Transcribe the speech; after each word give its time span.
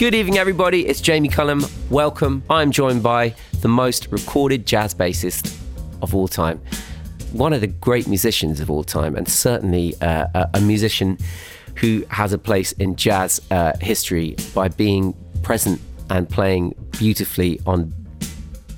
Good 0.00 0.14
evening, 0.14 0.38
everybody. 0.38 0.86
It's 0.86 1.02
Jamie 1.02 1.28
Cullum. 1.28 1.62
Welcome. 1.90 2.42
I'm 2.48 2.70
joined 2.70 3.02
by 3.02 3.34
the 3.60 3.68
most 3.68 4.10
recorded 4.10 4.64
jazz 4.64 4.94
bassist 4.94 5.54
of 6.00 6.14
all 6.14 6.26
time, 6.26 6.58
one 7.32 7.52
of 7.52 7.60
the 7.60 7.66
great 7.66 8.06
musicians 8.08 8.60
of 8.60 8.70
all 8.70 8.82
time, 8.82 9.14
and 9.14 9.28
certainly 9.28 9.94
uh, 10.00 10.46
a, 10.54 10.60
musician 10.62 11.18
who 11.76 12.02
has 12.08 12.32
a 12.32 12.38
place 12.38 12.72
in 12.72 12.96
jazz 12.96 13.42
uh, 13.50 13.74
history 13.82 14.36
by 14.54 14.68
being 14.68 15.12
present 15.42 15.78
and 16.08 16.30
playing 16.30 16.74
beautifully 16.92 17.60
on 17.66 17.92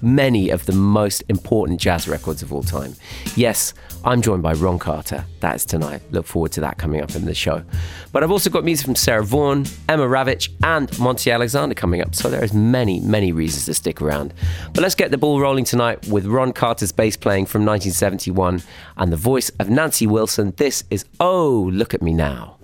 many 0.02 0.50
of 0.50 0.66
the 0.66 0.72
most 0.72 1.22
important 1.28 1.80
jazz 1.80 2.08
records 2.08 2.42
of 2.42 2.52
all 2.52 2.62
time. 2.62 2.94
Yes, 3.36 3.72
I'm 4.04 4.20
joined 4.20 4.42
by 4.42 4.52
Ron 4.54 4.78
Carter. 4.78 5.24
That 5.40 5.54
is 5.56 5.64
tonight. 5.64 6.02
Look 6.10 6.26
forward 6.26 6.52
to 6.52 6.60
that 6.62 6.76
coming 6.76 7.00
up 7.00 7.14
in 7.14 7.24
the 7.24 7.34
show. 7.34 7.62
But 8.10 8.22
I've 8.22 8.30
also 8.30 8.50
got 8.50 8.64
music 8.64 8.84
from 8.84 8.96
Sarah 8.96 9.24
Vaughan, 9.24 9.64
Emma 9.88 10.04
Rawitz, 10.04 10.48
and 10.64 10.96
Monty 10.98 11.30
Alexander 11.30 11.74
coming 11.74 12.02
up. 12.02 12.14
So 12.14 12.28
there 12.28 12.42
is 12.42 12.52
many, 12.52 13.00
many 13.00 13.32
reasons 13.32 13.66
to 13.66 13.74
stick 13.74 14.02
around. 14.02 14.34
But 14.74 14.82
let's 14.82 14.94
get 14.96 15.10
the 15.10 15.18
ball 15.18 15.40
rolling 15.40 15.64
tonight 15.64 16.06
with 16.08 16.26
Ron 16.26 16.52
Carter's 16.52 16.92
bass 16.92 17.16
playing 17.16 17.46
from 17.46 17.64
1971 17.64 18.62
and 18.96 19.12
the 19.12 19.16
voice 19.16 19.50
of 19.60 19.70
Nancy 19.70 20.06
Wilson. 20.06 20.52
This 20.56 20.84
is 20.90 21.04
Oh, 21.20 21.70
Look 21.72 21.94
at 21.94 22.02
Me 22.02 22.12
Now. 22.12 22.58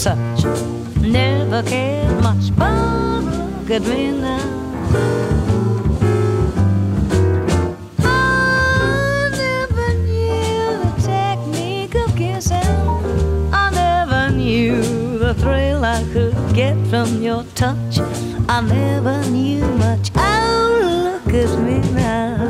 Such. 0.00 0.44
Never 1.02 1.62
cared 1.62 2.22
much, 2.22 2.56
but 2.56 3.20
look 3.20 3.70
at 3.70 3.82
me 3.82 4.12
now. 4.12 4.40
I 7.98 9.28
never 9.44 9.88
knew 10.06 10.78
the 10.84 10.92
technique 11.02 11.94
of 11.96 12.16
kissing. 12.16 12.78
I 13.52 13.70
never 13.74 14.34
knew 14.34 15.18
the 15.18 15.34
thrill 15.34 15.84
I 15.84 16.02
could 16.14 16.34
get 16.54 16.78
from 16.86 17.22
your 17.22 17.44
touch. 17.54 17.98
I 18.48 18.62
never 18.62 19.22
knew 19.30 19.66
much. 19.84 20.10
Oh, 20.16 21.20
look 21.24 21.34
at 21.34 21.58
me 21.58 21.78
now. 21.92 22.48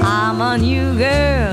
I'm 0.00 0.40
a 0.40 0.58
new 0.58 0.98
girl. 0.98 1.51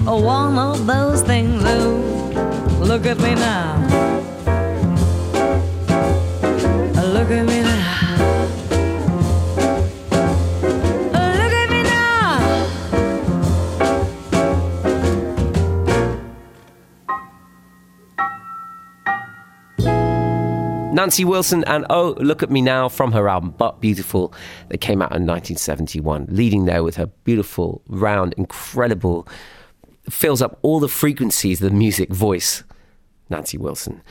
Rings. 0.00 0.08
Oh, 0.08 0.24
one 0.24 0.58
of 0.58 0.86
those 0.86 1.22
things. 1.22 1.62
Oh, 1.64 2.78
look 2.80 3.06
at 3.06 3.18
me 3.18 3.34
now. 3.34 3.76
Look 7.12 7.30
at 7.30 7.46
me 7.46 7.62
now. 7.62 8.16
Look 11.12 11.52
at 11.52 11.70
me 11.70 11.82
now 11.82 12.66
Nancy 20.92 21.24
Wilson 21.24 21.64
and 21.64 21.86
Oh, 21.90 22.14
Look 22.18 22.42
at 22.42 22.50
Me 22.50 22.62
Now 22.62 22.88
from 22.88 23.12
her 23.12 23.28
album 23.28 23.54
But 23.56 23.80
Beautiful 23.80 24.32
that 24.68 24.80
came 24.80 25.02
out 25.02 25.12
in 25.12 25.26
1971, 25.26 26.26
leading 26.30 26.64
there 26.64 26.82
with 26.82 26.96
her 26.96 27.06
beautiful, 27.24 27.82
round, 27.88 28.34
incredible, 28.36 29.26
fills 30.10 30.42
up 30.42 30.58
all 30.62 30.80
the 30.80 30.88
frequencies 30.88 31.62
of 31.62 31.70
the 31.70 31.76
music 31.76 32.10
voice. 32.10 32.64
Nancy 33.30 33.56
Wilson. 33.56 34.02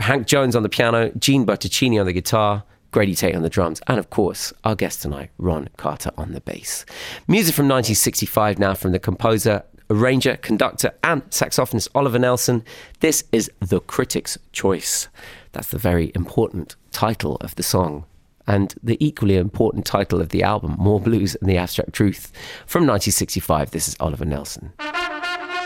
Hank 0.00 0.26
Jones 0.26 0.56
on 0.56 0.62
the 0.62 0.68
piano, 0.68 1.10
Gene 1.18 1.44
Bertoncini 1.44 2.00
on 2.00 2.06
the 2.06 2.12
guitar, 2.12 2.64
Grady 2.90 3.14
Tate 3.14 3.34
on 3.34 3.42
the 3.42 3.50
drums, 3.50 3.80
and 3.86 3.98
of 3.98 4.10
course, 4.10 4.52
our 4.64 4.74
guest 4.74 5.02
tonight, 5.02 5.30
Ron 5.38 5.68
Carter 5.76 6.10
on 6.16 6.32
the 6.32 6.40
bass. 6.40 6.84
Music 7.26 7.54
from 7.54 7.66
1965 7.66 8.58
now 8.58 8.74
from 8.74 8.92
the 8.92 8.98
composer, 8.98 9.62
arranger, 9.88 10.36
conductor, 10.36 10.92
and 11.02 11.22
saxophonist 11.30 11.88
Oliver 11.94 12.18
Nelson. 12.18 12.64
This 13.00 13.24
is 13.32 13.50
The 13.60 13.80
Critic's 13.80 14.38
Choice. 14.52 15.08
That's 15.52 15.68
the 15.68 15.78
very 15.78 16.12
important 16.14 16.76
title 16.90 17.36
of 17.36 17.54
the 17.54 17.62
song. 17.62 18.04
And 18.46 18.74
the 18.82 18.96
equally 19.04 19.36
important 19.36 19.86
title 19.86 20.20
of 20.20 20.30
the 20.30 20.42
album, 20.42 20.76
More 20.78 21.00
Blues 21.00 21.36
and 21.36 21.48
the 21.48 21.58
Abstract 21.58 21.92
Truth, 21.92 22.32
from 22.66 22.82
1965. 22.82 23.70
This 23.70 23.86
is 23.86 23.96
Oliver 24.00 24.24
Nelson. 24.24 24.72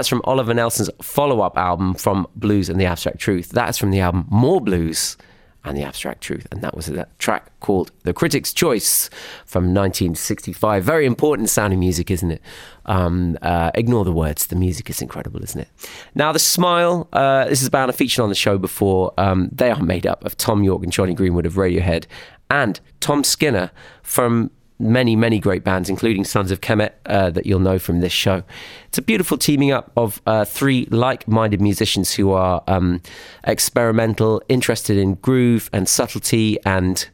That's 0.00 0.08
from 0.08 0.22
Oliver 0.24 0.54
Nelson's 0.54 0.88
follow 1.02 1.42
up 1.42 1.58
album 1.58 1.92
from 1.92 2.26
Blues 2.34 2.70
and 2.70 2.80
the 2.80 2.86
Abstract 2.86 3.18
Truth. 3.18 3.50
That's 3.50 3.76
from 3.76 3.90
the 3.90 4.00
album 4.00 4.24
More 4.30 4.58
Blues 4.58 5.18
and 5.62 5.76
the 5.76 5.82
Abstract 5.82 6.22
Truth. 6.22 6.46
And 6.50 6.62
that 6.62 6.74
was 6.74 6.88
a 6.88 7.06
track 7.18 7.52
called 7.60 7.92
The 8.04 8.14
Critic's 8.14 8.54
Choice 8.54 9.10
from 9.44 9.74
1965. 9.74 10.82
Very 10.82 11.04
important 11.04 11.50
sounding 11.50 11.80
music, 11.80 12.10
isn't 12.10 12.30
it? 12.30 12.40
Um, 12.86 13.36
uh, 13.42 13.72
ignore 13.74 14.06
the 14.06 14.12
words. 14.12 14.46
The 14.46 14.56
music 14.56 14.88
is 14.88 15.02
incredible, 15.02 15.44
isn't 15.44 15.60
it? 15.60 15.68
Now, 16.14 16.32
The 16.32 16.38
Smile, 16.38 17.06
uh, 17.12 17.44
this 17.44 17.60
is 17.60 17.68
about 17.68 17.80
a 17.80 17.82
band 17.82 17.90
I've 17.90 17.96
featured 17.96 18.22
on 18.22 18.30
the 18.30 18.34
show 18.34 18.56
before. 18.56 19.12
Um, 19.18 19.50
they 19.52 19.70
are 19.70 19.82
made 19.82 20.06
up 20.06 20.24
of 20.24 20.34
Thom 20.38 20.64
Yorke 20.64 20.82
and 20.82 20.90
Jonny 20.90 21.12
Greenwood 21.12 21.44
of 21.44 21.56
Radiohead 21.56 22.06
and 22.48 22.80
Tom 23.00 23.22
Skinner 23.22 23.70
from 24.02 24.50
many, 24.80 25.14
many 25.14 25.38
great 25.38 25.62
bands, 25.62 25.88
including 25.88 26.24
Sons 26.24 26.50
of 26.50 26.60
Kemet, 26.60 26.92
uh, 27.06 27.30
that 27.30 27.46
you'll 27.46 27.60
know 27.60 27.78
from 27.78 28.00
this 28.00 28.12
show. 28.12 28.42
It's 28.88 28.98
a 28.98 29.02
beautiful 29.02 29.38
teaming 29.38 29.70
up 29.70 29.92
of 29.96 30.20
uh, 30.26 30.44
three 30.44 30.86
like 30.90 31.28
minded 31.28 31.60
musicians 31.60 32.14
who 32.14 32.32
are 32.32 32.62
um, 32.66 33.02
experimental, 33.44 34.42
interested 34.48 34.96
in 34.96 35.14
groove 35.14 35.70
and 35.72 35.88
subtlety 35.88 36.58
and 36.64 37.08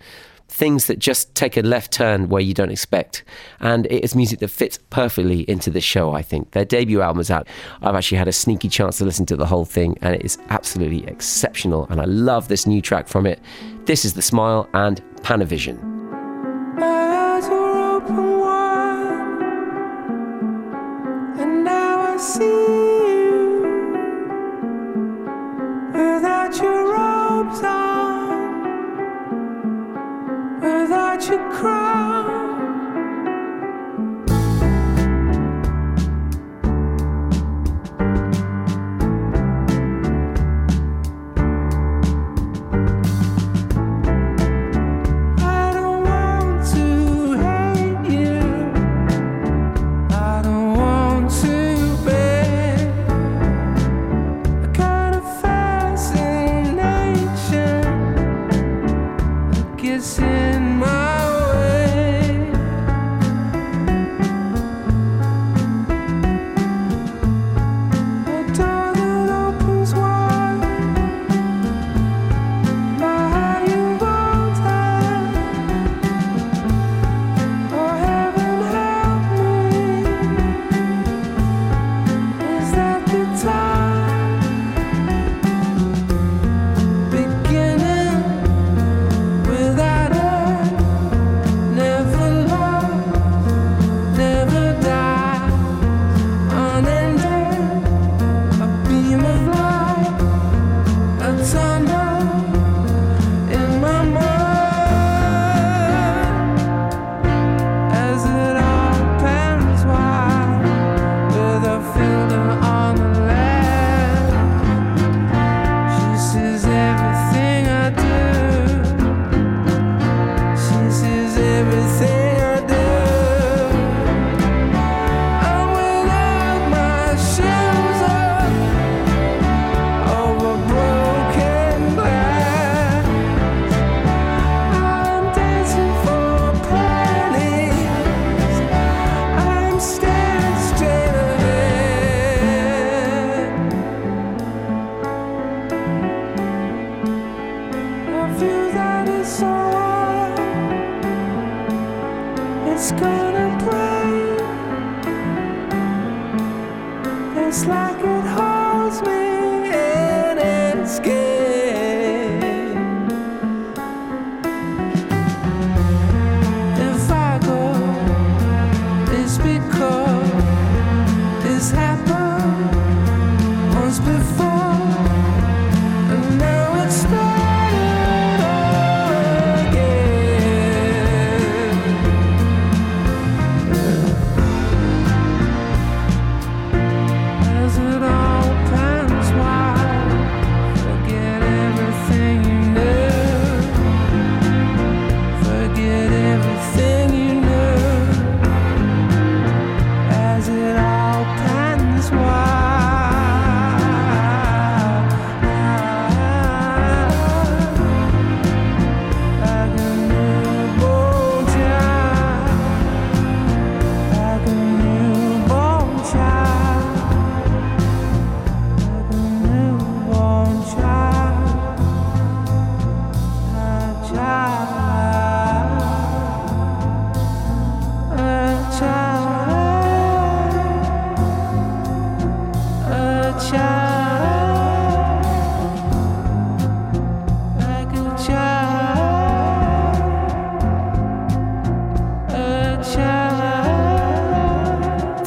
things 0.49 0.87
that 0.87 0.99
just 0.99 1.35
take 1.35 1.57
a 1.57 1.61
left 1.61 1.93
turn 1.93 2.29
where 2.29 2.41
you 2.41 2.55
don't 2.55 2.71
expect. 2.71 3.25
And 3.61 3.87
it 3.87 4.03
is 4.03 4.15
music 4.15 4.39
that 4.39 4.49
fits 4.49 4.79
perfectly 4.91 5.41
into 5.51 5.71
this 5.71 5.85
show, 5.85 6.13
I 6.13 6.23
think. 6.23 6.53
Their 6.53 6.65
debut 6.65 7.03
album 7.03 7.21
is 7.21 7.31
out. 7.31 7.47
I've 7.83 7.95
actually 7.95 8.19
had 8.19 8.29
a 8.29 8.33
sneaky 8.33 8.69
chance 8.69 8.99
to 8.99 9.05
listen 9.05 9.27
to 9.27 9.37
the 9.37 9.47
whole 9.47 9.65
thing, 9.65 9.99
and 10.01 10.15
it 10.15 10.25
is 10.25 10.39
absolutely 10.49 11.07
exceptional. 11.07 11.87
And 11.91 12.01
I 12.01 12.05
love 12.05 12.49
this 12.49 12.67
new 12.67 12.81
track 12.81 13.09
from 13.09 13.27
it. 13.27 13.41
This 13.85 14.05
is 14.05 14.15
The 14.15 14.23
Smile 14.23 14.69
and 14.73 15.03
Panavision. 15.17 15.96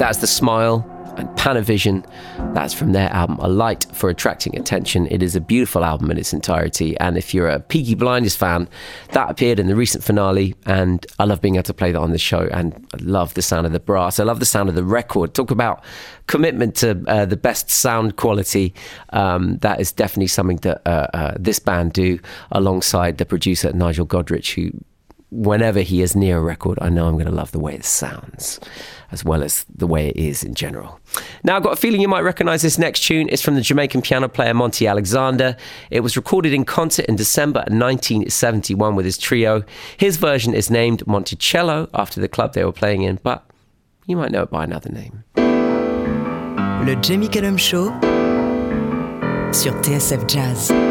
That's 0.10 0.22
The 0.22 0.26
Smile 0.26 0.84
and 1.18 1.30
Panavision. 1.38 2.04
That's 2.56 2.74
from 2.74 2.94
their 2.94 3.14
album 3.14 3.38
A 3.42 3.48
Light 3.48 3.86
for 3.94 4.10
Attracting 4.10 4.58
Attention. 4.58 5.06
It 5.12 5.22
is 5.22 5.36
a 5.36 5.40
beautiful 5.40 5.86
album 5.86 6.10
in 6.10 6.18
its 6.18 6.34
entirety. 6.34 6.98
And 6.98 7.16
if 7.16 7.32
you're 7.32 7.48
a 7.48 7.60
Peaky 7.60 7.94
Blinders 7.94 8.36
fan, 8.36 8.68
that 9.12 9.30
appeared 9.30 9.60
in 9.60 9.68
the 9.68 9.76
recent 9.76 10.04
finale. 10.04 10.56
And 10.66 11.06
I 11.20 11.26
love 11.26 11.42
being 11.42 11.58
able 11.58 11.64
to 11.66 11.76
play 11.76 11.92
that 11.92 12.00
on 12.00 12.10
the 12.10 12.18
show. 12.18 12.50
And 12.52 12.74
I 12.92 12.98
love 13.02 13.36
the 13.36 13.44
sound 13.44 13.68
of 13.68 13.72
the 13.72 13.80
brass. 13.80 14.20
I 14.20 14.24
love 14.24 14.40
the 14.40 14.48
sound 14.48 14.68
of 14.68 14.74
the 14.74 14.84
record. 14.84 15.36
Talk 15.36 15.52
about 15.52 15.84
commitment 16.26 16.74
to 16.78 17.04
uh, 17.06 17.26
the 17.26 17.38
best 17.38 17.70
sound 17.70 18.16
quality. 18.16 18.74
Um, 19.14 19.60
that 19.60 19.80
is 19.80 19.92
definitely 19.92 20.26
something 20.26 20.58
that 20.58 20.82
uh, 20.88 21.08
uh, 21.14 21.36
this 21.40 21.60
band 21.60 21.94
do 21.94 22.18
alongside 22.52 23.20
the 23.20 23.28
producer 23.28 23.72
Nigel 23.74 24.08
Godrich, 24.08 24.56
who 24.56 24.72
whenever 25.32 25.82
he 25.82 26.02
is 26.02 26.16
near 26.16 26.38
a 26.38 26.42
record, 26.42 26.80
I 26.82 26.90
know 26.90 27.08
I'm 27.08 27.14
going 27.14 27.26
to 27.26 27.32
love 27.32 27.52
the 27.52 27.60
way 27.60 27.74
it 27.74 27.86
sounds, 27.86 28.60
as 29.12 29.24
well 29.24 29.44
as 29.44 29.66
the 29.74 29.88
way 29.88 30.10
it 30.10 30.18
is 30.18 30.44
in 30.44 30.56
general. 30.56 31.00
Now, 31.44 31.56
I've 31.56 31.64
got 31.64 31.74
a 31.74 31.76
feeling 31.76 32.02
you 32.02 32.08
might 32.08 32.22
recognize 32.22 32.62
this 32.62 32.78
next 32.78 33.02
tune. 33.02 33.30
It's 33.30 33.42
from 33.42 33.56
the 33.56 33.62
Jamaican 33.62 34.02
piano 34.02 34.28
player 34.28 34.54
Monty 34.54 34.88
Alexander. 34.88 35.56
It 35.92 36.02
was 36.02 36.16
recorded 36.16 36.54
in 36.54 36.66
concert 36.66 37.06
in 37.06 37.16
December 37.16 37.60
1971 37.68 38.96
with 38.96 39.06
his 39.06 39.18
trio. 39.18 39.64
His 39.98 40.18
version 40.18 40.54
is 40.54 40.70
named 40.70 41.06
Monticello 41.06 41.90
after 41.94 42.20
the 42.20 42.28
club 42.28 42.54
they 42.54 42.66
were 42.66 42.72
playing 42.72 43.04
in, 43.04 43.20
but 43.24 43.46
you 44.08 44.18
might 44.18 44.32
know 44.32 44.44
it 44.44 44.50
by 44.50 44.64
another 44.64 44.90
name. 44.90 45.24
Le 45.36 46.96
Jamie 47.02 47.28
Cullum 47.28 47.58
Show 47.58 47.90
sur 49.52 49.74
TSF 49.82 50.28
Jazz. 50.28 50.89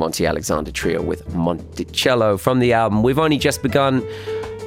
Monty 0.00 0.24
Alexander 0.24 0.70
Trio 0.70 1.02
with 1.02 1.34
Monticello 1.34 2.38
from 2.38 2.58
the 2.58 2.72
album 2.72 3.02
We've 3.02 3.18
Only 3.18 3.36
Just 3.36 3.62
Begun. 3.62 4.00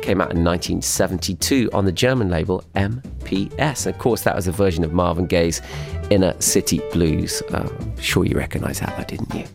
Came 0.03 0.21
out 0.21 0.29
in 0.31 0.43
1972 0.43 1.71
on 1.73 1.85
the 1.85 1.91
German 1.91 2.29
label 2.29 2.63
MPS. 2.75 3.87
Of 3.87 3.97
course, 3.97 4.21
that 4.25 4.35
was 4.35 4.47
a 4.47 4.51
version 4.51 4.83
of 4.83 4.93
Marvin 4.93 5.25
Gaye's 5.25 5.59
Inner 6.11 6.39
City 6.39 6.83
Blues. 6.91 7.41
Uh, 7.51 7.67
I'm 7.67 7.97
sure 7.97 8.25
you 8.25 8.37
recognize 8.37 8.79
that, 8.79 9.07
didn't 9.07 9.33
you? 9.33 9.45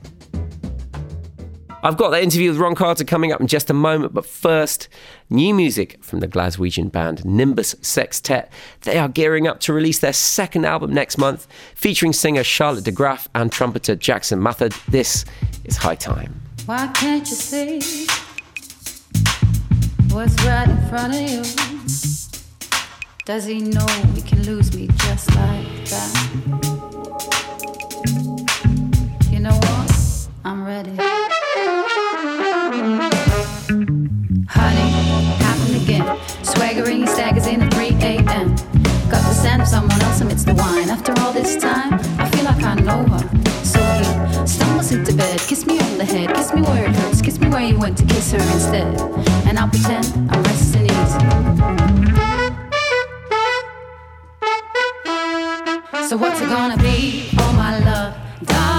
I've 1.88 1.97
got 1.97 2.11
that 2.11 2.23
interview 2.23 2.50
with 2.50 2.59
Ron 2.59 2.75
Carter 2.75 3.02
coming 3.02 3.33
up 3.33 3.40
in 3.40 3.47
just 3.47 3.71
a 3.71 3.73
moment, 3.73 4.12
but 4.12 4.26
first, 4.26 4.90
new 5.30 5.54
music 5.54 5.97
from 6.04 6.21
the 6.21 6.28
Glaswegian 6.28 6.92
band 6.92 7.25
Nimbus 7.25 7.75
Sextet. 7.80 8.52
They 8.83 8.99
are 8.99 9.09
gearing 9.09 9.49
up 9.49 9.59
to 9.61 9.73
release 9.73 9.99
their 9.99 10.12
second 10.12 10.66
album 10.66 10.92
next 10.92 11.16
month, 11.16 11.47
featuring 11.75 12.12
singer 12.12 12.45
Charlotte 12.45 12.85
de 12.85 12.90
Graaf 12.90 13.26
and 13.35 13.50
trumpeter 13.50 13.97
Jackson 13.97 14.38
Mathod. 14.38 14.78
This 14.85 15.25
is 15.64 15.78
High 15.78 15.95
Time. 15.95 16.42
Why 16.66 16.88
can't 16.88 17.26
you 17.26 17.35
see 17.35 18.07
what's 20.11 20.35
right 20.45 20.68
in 20.68 20.88
front 20.88 21.14
of 21.14 21.23
you? 21.23 21.42
Does 23.25 23.47
he 23.47 23.61
know 23.61 23.87
he 24.14 24.21
can 24.21 24.42
lose 24.42 24.76
me 24.76 24.88
just 24.88 25.35
like 25.35 25.87
that? 25.87 26.12
You 29.30 29.40
know 29.40 29.54
what? 29.54 30.28
I'm 30.45 30.66
ready. 30.66 31.17
Someone 39.68 40.00
else 40.00 40.20
amidst 40.22 40.46
the 40.46 40.54
wine. 40.54 40.88
After 40.88 41.12
all 41.20 41.32
this 41.32 41.56
time, 41.56 41.94
I 42.18 42.28
feel 42.30 42.44
like 42.44 42.62
I 42.62 42.75
know 42.76 43.04
her. 43.12 43.25
So 43.64 43.80
he 43.80 44.46
stumbles 44.46 44.90
into 44.92 45.12
bed, 45.14 45.38
kiss 45.40 45.66
me 45.66 45.78
on 45.78 45.98
the 45.98 46.06
head, 46.06 46.34
kiss 46.34 46.54
me 46.54 46.62
where 46.62 46.84
it 46.88 46.96
hurts, 46.96 47.20
kiss 47.20 47.38
me 47.38 47.48
where 47.48 47.62
you 47.62 47.78
went 47.78 47.98
to 47.98 48.04
kiss 48.06 48.32
her 48.32 48.38
instead. 48.38 48.98
And 49.46 49.58
I'll 49.58 49.68
pretend 49.68 50.06
I'm 50.32 50.42
resting 50.42 50.87
easy. 50.87 51.20
So 56.08 56.16
what's 56.16 56.40
it 56.40 56.48
gonna 56.48 56.78
be? 56.78 57.28
Oh 57.38 57.52
my 57.52 57.78
love, 57.84 58.14
darling, 58.44 58.77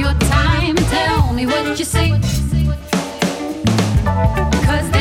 your 0.00 0.14
time 0.14 0.76
tell 0.76 1.32
me 1.34 1.44
what 1.44 1.78
you 1.78 1.84
see. 1.84 2.10
Cause 4.64 4.99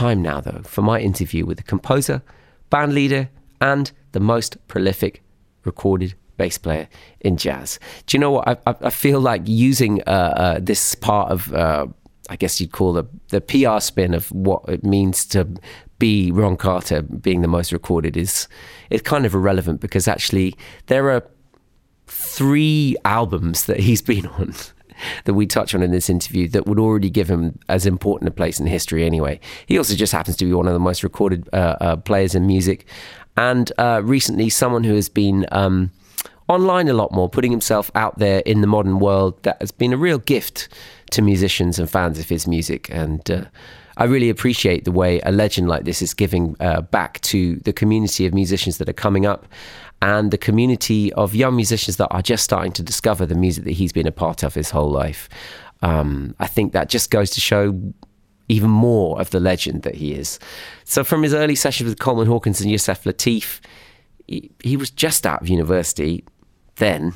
time 0.00 0.22
now, 0.22 0.40
though, 0.40 0.62
for 0.64 0.80
my 0.80 0.98
interview 0.98 1.44
with 1.44 1.58
the 1.58 1.62
composer, 1.62 2.22
band 2.70 2.94
leader, 2.94 3.28
and 3.60 3.92
the 4.12 4.20
most 4.20 4.56
prolific 4.66 5.22
recorded 5.64 6.14
bass 6.38 6.56
player 6.56 6.88
in 7.20 7.36
jazz. 7.36 7.78
Do 8.06 8.16
you 8.16 8.20
know 8.20 8.30
what? 8.30 8.62
I, 8.66 8.74
I, 8.80 8.88
feel 8.88 9.20
like 9.20 9.42
using 9.44 10.00
uh, 10.06 10.32
uh, 10.44 10.58
this 10.58 10.94
part 10.94 11.30
of, 11.30 11.52
uh, 11.52 11.86
I 12.30 12.36
guess 12.36 12.58
you'd 12.62 12.72
call 12.72 12.94
the, 12.94 13.04
the 13.28 13.42
PR 13.42 13.78
spin 13.80 14.14
of 14.14 14.32
what 14.32 14.62
it 14.68 14.82
means 14.82 15.26
to 15.26 15.46
be 15.98 16.32
Ron 16.32 16.56
Carter 16.56 17.02
being 17.02 17.42
the 17.42 17.48
most 17.48 17.70
recorded 17.70 18.16
is 18.16 18.48
it's 18.88 19.02
kind 19.02 19.26
of 19.26 19.34
irrelevant 19.34 19.82
because 19.82 20.08
actually 20.08 20.56
there 20.86 21.10
are 21.10 21.22
three 22.06 22.96
albums 23.04 23.66
that 23.66 23.80
he's 23.80 24.00
been 24.00 24.26
on 24.28 24.54
that 25.24 25.34
we 25.34 25.46
touch 25.46 25.74
on 25.74 25.82
in 25.82 25.90
this 25.90 26.10
interview 26.10 26.48
that 26.48 26.66
would 26.66 26.78
already 26.78 27.10
give 27.10 27.28
him 27.28 27.58
as 27.68 27.86
important 27.86 28.28
a 28.28 28.32
place 28.32 28.60
in 28.60 28.66
history 28.66 29.04
anyway. 29.04 29.40
He 29.66 29.78
also 29.78 29.94
just 29.94 30.12
happens 30.12 30.36
to 30.38 30.44
be 30.44 30.52
one 30.52 30.66
of 30.66 30.72
the 30.72 30.80
most 30.80 31.02
recorded 31.02 31.48
uh, 31.52 31.76
uh, 31.80 31.96
players 31.96 32.34
in 32.34 32.46
music. 32.46 32.86
And 33.36 33.72
uh, 33.78 34.02
recently, 34.04 34.48
someone 34.50 34.84
who 34.84 34.94
has 34.94 35.08
been 35.08 35.46
um, 35.52 35.90
online 36.48 36.88
a 36.88 36.94
lot 36.94 37.12
more, 37.12 37.28
putting 37.28 37.52
himself 37.52 37.90
out 37.94 38.18
there 38.18 38.40
in 38.40 38.60
the 38.60 38.66
modern 38.66 38.98
world, 38.98 39.40
that 39.44 39.56
has 39.60 39.70
been 39.70 39.92
a 39.92 39.96
real 39.96 40.18
gift 40.18 40.68
to 41.12 41.22
musicians 41.22 41.78
and 41.78 41.88
fans 41.88 42.18
of 42.18 42.28
his 42.28 42.46
music. 42.46 42.88
And 42.90 43.28
uh, 43.30 43.44
I 43.96 44.04
really 44.04 44.30
appreciate 44.30 44.84
the 44.84 44.92
way 44.92 45.20
a 45.20 45.32
legend 45.32 45.68
like 45.68 45.84
this 45.84 46.02
is 46.02 46.14
giving 46.14 46.56
uh, 46.60 46.80
back 46.80 47.20
to 47.22 47.56
the 47.56 47.72
community 47.72 48.26
of 48.26 48.34
musicians 48.34 48.78
that 48.78 48.88
are 48.88 48.94
coming 48.94 49.26
up 49.26 49.46
and 50.02 50.30
the 50.30 50.38
community 50.38 51.12
of 51.12 51.34
young 51.34 51.56
musicians 51.56 51.96
that 51.98 52.08
are 52.08 52.22
just 52.22 52.44
starting 52.44 52.72
to 52.72 52.82
discover 52.82 53.26
the 53.26 53.34
music 53.34 53.64
that 53.64 53.72
he's 53.72 53.92
been 53.92 54.06
a 54.06 54.12
part 54.12 54.42
of 54.42 54.54
his 54.54 54.70
whole 54.70 54.90
life. 54.90 55.28
Um, 55.82 56.34
I 56.38 56.46
think 56.46 56.72
that 56.72 56.88
just 56.88 57.10
goes 57.10 57.30
to 57.30 57.40
show 57.40 57.92
even 58.48 58.70
more 58.70 59.20
of 59.20 59.30
the 59.30 59.40
legend 59.40 59.82
that 59.82 59.94
he 59.94 60.12
is. 60.12 60.38
So, 60.84 61.04
from 61.04 61.22
his 61.22 61.32
early 61.32 61.54
sessions 61.54 61.88
with 61.88 61.98
Coleman 61.98 62.26
Hawkins 62.26 62.60
and 62.60 62.70
Yusef 62.70 63.04
Lateef, 63.04 63.60
he, 64.26 64.50
he 64.62 64.76
was 64.76 64.90
just 64.90 65.26
out 65.26 65.42
of 65.42 65.48
university 65.48 66.24
then, 66.76 67.14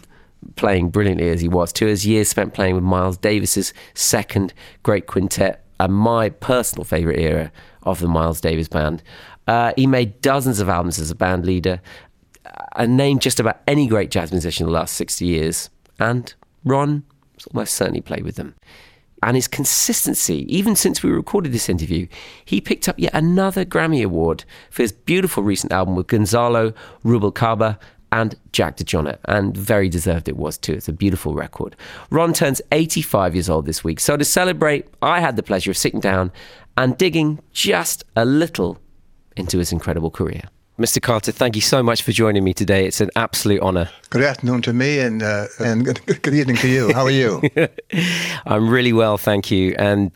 playing 0.57 0.91
brilliantly 0.91 1.29
as 1.31 1.41
he 1.41 1.49
was, 1.49 1.73
to 1.75 1.87
his 1.87 2.07
years 2.07 2.29
spent 2.29 2.55
playing 2.55 2.75
with 2.75 2.85
Miles 2.85 3.17
Davis's 3.17 3.73
second 3.95 4.53
great 4.83 5.07
quintet 5.07 5.65
and 5.81 5.93
my 5.93 6.29
personal 6.29 6.85
favourite 6.85 7.19
era 7.19 7.51
of 7.83 7.99
the 8.01 8.09
Miles 8.09 8.41
Davis 8.41 8.69
band. 8.69 9.03
Uh, 9.47 9.73
he 9.77 9.87
made 9.87 10.21
dozens 10.21 10.61
of 10.61 10.69
albums 10.69 10.99
as 10.99 11.11
a 11.11 11.15
band 11.15 11.45
leader 11.45 11.81
and 12.77 12.97
named 12.97 13.23
just 13.23 13.41
about 13.41 13.61
any 13.67 13.87
great 13.87 14.11
jazz 14.11 14.33
musician 14.33 14.65
in 14.67 14.73
the 14.73 14.79
last 14.79 14.95
60 14.95 15.25
years. 15.25 15.71
And 15.99 16.33
Ron 16.65 17.05
almost 17.53 17.75
certainly 17.75 18.01
played 18.01 18.25
with 18.25 18.37
them. 18.37 18.55
and 19.25 19.37
his 19.37 19.49
consistency. 19.49 20.45
Even 20.55 20.77
since 20.77 21.03
we 21.03 21.11
recorded 21.11 21.51
this 21.53 21.71
interview, 21.71 22.07
he 22.45 22.61
picked 22.61 22.89
up 22.89 22.99
yet 22.99 23.15
another 23.15 23.65
Grammy 23.65 24.05
Award 24.05 24.45
for 24.71 24.83
his 24.83 24.93
beautiful 24.93 25.43
recent 25.43 25.73
album 25.73 25.97
with 25.97 26.09
Gonzalo 26.09 26.75
Rubalcaba 27.05 27.79
and 28.13 28.37
Jack 28.53 28.77
DeJohnette, 28.77 29.19
and 29.25 29.57
very 29.57 29.89
deserved 29.89 30.29
it 30.29 30.37
was 30.37 30.57
too. 30.59 30.75
It's 30.75 30.89
a 30.89 30.93
beautiful 30.93 31.35
record. 31.35 31.75
Ron 32.11 32.33
turns 32.33 32.61
85 32.71 33.35
years 33.35 33.49
old 33.49 33.67
this 33.67 33.83
week, 33.83 33.99
so 33.99 34.17
to 34.17 34.25
celebrate, 34.25 34.87
I 35.03 35.21
had 35.21 35.37
the 35.37 35.43
pleasure 35.43 35.71
of 35.71 35.77
sitting 35.77 36.01
down 36.01 36.31
and 36.77 36.97
digging 36.97 37.41
just 37.53 38.05
a 38.15 38.25
little 38.25 38.79
into 39.37 39.59
his 39.59 39.73
incredible 39.73 40.11
career. 40.11 40.43
Mr. 40.77 41.01
Carter, 41.01 41.31
thank 41.31 41.55
you 41.55 41.63
so 41.63 41.85
much 41.85 42.03
for 42.03 42.11
joining 42.11 42.43
me 42.43 42.53
today. 42.53 42.85
It's 42.85 43.01
an 43.01 43.11
absolute 43.15 43.61
honor. 43.61 43.91
Good 44.11 44.25
afternoon 44.25 44.63
to 44.63 44.73
me, 44.73 44.99
and 44.99 45.23
uh, 45.23 45.47
and 45.61 45.85
good, 45.85 46.01
good 46.23 46.35
evening 46.35 46.57
to 46.57 46.69
you. 46.69 46.93
How 46.93 47.05
are 47.05 47.11
you? 47.11 47.41
I'm 48.47 48.69
really 48.69 48.93
well, 48.93 49.17
thank 49.17 49.53
you. 49.53 49.77
And 49.79 50.11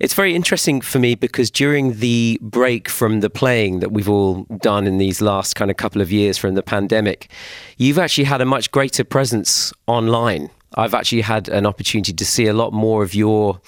it's 0.00 0.12
very 0.12 0.34
interesting 0.34 0.82
for 0.82 0.98
me 0.98 1.14
because 1.14 1.50
during 1.50 2.00
the 2.00 2.38
break 2.42 2.90
from 2.90 3.20
the 3.20 3.30
playing 3.30 3.80
that 3.80 3.92
we've 3.92 4.08
all 4.08 4.42
done 4.58 4.86
in 4.86 4.98
these 4.98 5.22
last 5.22 5.54
kind 5.54 5.70
of 5.70 5.78
couple 5.78 6.02
of 6.02 6.12
years 6.12 6.36
from 6.36 6.54
the 6.54 6.62
pandemic, 6.62 7.30
you've 7.78 7.98
actually 7.98 8.24
had 8.24 8.42
a 8.42 8.44
much 8.44 8.70
greater 8.72 9.04
presence 9.04 9.72
online. 9.86 10.50
I've 10.74 10.92
actually 10.92 11.22
had 11.22 11.48
an 11.48 11.64
opportunity 11.64 12.12
to 12.12 12.24
see 12.26 12.46
a 12.46 12.52
lot 12.52 12.74
more 12.74 13.02
of 13.02 13.14
your 13.14 13.58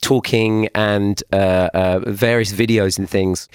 talking 0.00 0.68
and 0.74 1.22
uh, 1.32 1.70
uh, 1.72 2.00
various 2.06 2.52
videos 2.52 2.98
and 2.98 3.08
things. 3.08 3.48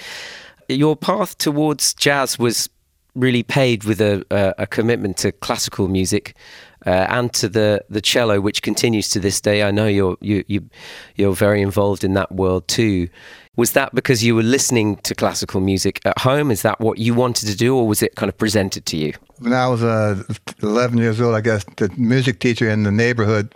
Your 0.70 0.96
path 0.96 1.38
towards 1.38 1.94
jazz 1.94 2.40
was 2.40 2.70
really 3.16 3.44
paved 3.44 3.84
with 3.84 4.02
a, 4.02 4.26
a, 4.32 4.64
a 4.64 4.68
commitment 4.68 5.18
to 5.18 5.32
classical 5.32 5.88
music 5.88 6.36
uh, 6.86 7.06
and 7.10 7.32
to 7.34 7.48
the, 7.48 7.84
the 7.90 8.02
cello, 8.02 8.42
which 8.42 8.62
continues 8.62 9.10
to 9.10 9.20
this 9.20 9.40
day. 9.40 9.64
I 9.64 9.72
know 9.72 9.88
you're 9.88 10.18
you, 10.22 10.44
you 10.48 10.70
you're 11.16 11.36
very 11.36 11.62
involved 11.62 12.04
in 12.04 12.14
that 12.16 12.32
world 12.32 12.68
too. 12.68 13.10
Was 13.56 13.74
that 13.74 13.94
because 13.94 14.24
you 14.24 14.36
were 14.36 14.44
listening 14.44 14.96
to 15.04 15.14
classical 15.14 15.62
music 15.62 16.02
at 16.06 16.18
home? 16.18 16.50
Is 16.50 16.64
that 16.64 16.80
what 16.80 16.98
you 16.98 17.14
wanted 17.14 17.48
to 17.50 17.56
do, 17.56 17.78
or 17.78 17.88
was 17.88 18.02
it 18.02 18.16
kind 18.16 18.28
of 18.28 18.38
presented 18.38 18.88
to 18.88 18.98
you? 18.98 19.14
when 19.44 19.54
I 19.54 19.68
was 19.68 19.84
uh, 19.84 20.24
11 20.62 20.98
years 20.98 21.20
old, 21.20 21.36
I 21.36 21.42
guess 21.42 21.66
the 21.76 21.90
music 21.98 22.40
teacher 22.40 22.70
in 22.70 22.84
the 22.84 22.92
neighborhood 22.92 23.54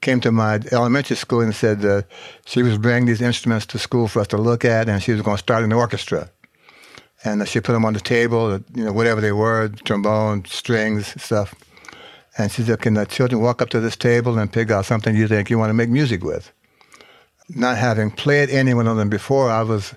came 0.00 0.20
to 0.20 0.32
my 0.32 0.60
elementary 0.72 1.16
school 1.16 1.40
and 1.40 1.54
said 1.54 1.84
uh, 1.84 2.02
she 2.44 2.62
was 2.62 2.76
bringing 2.76 3.06
these 3.06 3.20
instruments 3.20 3.64
to 3.66 3.78
school 3.78 4.08
for 4.08 4.20
us 4.20 4.26
to 4.28 4.36
look 4.36 4.64
at, 4.64 4.88
and 4.88 5.02
she 5.02 5.12
was 5.12 5.22
going 5.22 5.36
to 5.36 5.42
start 5.42 5.64
an 5.64 5.72
orchestra. 5.72 6.28
And 7.24 7.42
uh, 7.42 7.44
she 7.44 7.60
put 7.60 7.72
them 7.72 7.84
on 7.84 7.94
the 7.94 8.00
table, 8.00 8.60
you 8.74 8.84
know, 8.84 8.92
whatever 8.92 9.20
they 9.20 9.32
were, 9.32 9.68
trombone, 9.84 10.44
strings, 10.44 11.20
stuff. 11.20 11.54
And 12.36 12.52
she 12.52 12.62
said, 12.62 12.80
can 12.80 12.94
the 12.94 13.04
children 13.04 13.42
walk 13.42 13.60
up 13.60 13.70
to 13.70 13.80
this 13.80 13.96
table 13.96 14.38
and 14.38 14.52
pick 14.52 14.70
out 14.70 14.86
something 14.86 15.16
you 15.16 15.26
think 15.26 15.50
you 15.50 15.58
want 15.58 15.70
to 15.70 15.74
make 15.74 15.90
music 15.90 16.22
with? 16.22 16.52
Not 17.48 17.76
having 17.78 18.10
played 18.10 18.50
any 18.50 18.74
one 18.74 18.86
of 18.86 18.96
them 18.96 19.08
before, 19.08 19.50
I 19.50 19.62
was 19.62 19.94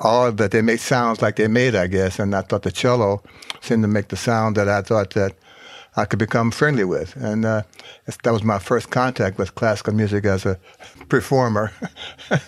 awed 0.00 0.38
that 0.38 0.52
they 0.52 0.62
made 0.62 0.80
sounds 0.80 1.20
like 1.20 1.36
they 1.36 1.48
made, 1.48 1.74
I 1.74 1.86
guess. 1.86 2.18
And 2.18 2.34
I 2.34 2.42
thought 2.42 2.62
the 2.62 2.72
cello 2.72 3.22
seemed 3.60 3.82
to 3.82 3.88
make 3.88 4.08
the 4.08 4.16
sound 4.16 4.56
that 4.56 4.68
I 4.68 4.80
thought 4.80 5.10
that 5.10 5.34
I 5.96 6.04
could 6.04 6.18
become 6.18 6.50
friendly 6.50 6.84
with. 6.84 7.16
And 7.16 7.44
uh, 7.44 7.62
that 8.22 8.32
was 8.32 8.44
my 8.44 8.58
first 8.58 8.90
contact 8.90 9.36
with 9.36 9.54
classical 9.54 9.92
music 9.92 10.24
as 10.24 10.46
a 10.46 10.58
performer, 11.08 11.72
uh, 12.30 12.38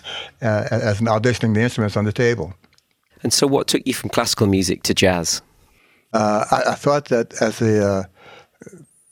as 0.41 1.01
an 1.01 1.07
auditioning 1.07 1.53
the 1.53 1.61
instruments 1.61 1.97
on 1.97 2.05
the 2.05 2.13
table. 2.13 2.53
And 3.23 3.31
so, 3.31 3.47
what 3.47 3.67
took 3.67 3.85
you 3.85 3.93
from 3.93 4.09
classical 4.09 4.47
music 4.47 4.83
to 4.83 4.93
jazz? 4.93 5.41
Uh, 6.13 6.45
I, 6.51 6.71
I 6.71 6.75
thought 6.75 7.05
that 7.05 7.41
as 7.41 7.61
a, 7.61 8.07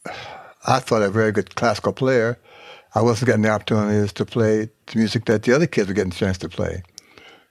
uh, 0.07 0.11
I 0.67 0.79
thought 0.79 1.01
a 1.01 1.09
very 1.09 1.31
good 1.31 1.55
classical 1.55 1.93
player, 1.93 2.37
I 2.95 3.01
wasn't 3.01 3.27
getting 3.27 3.43
the 3.43 3.49
opportunities 3.49 4.11
to 4.13 4.25
play 4.25 4.69
the 4.87 4.97
music 4.97 5.25
that 5.25 5.43
the 5.43 5.53
other 5.53 5.67
kids 5.67 5.87
were 5.87 5.93
getting 5.93 6.11
a 6.11 6.15
chance 6.15 6.37
to 6.39 6.49
play. 6.49 6.83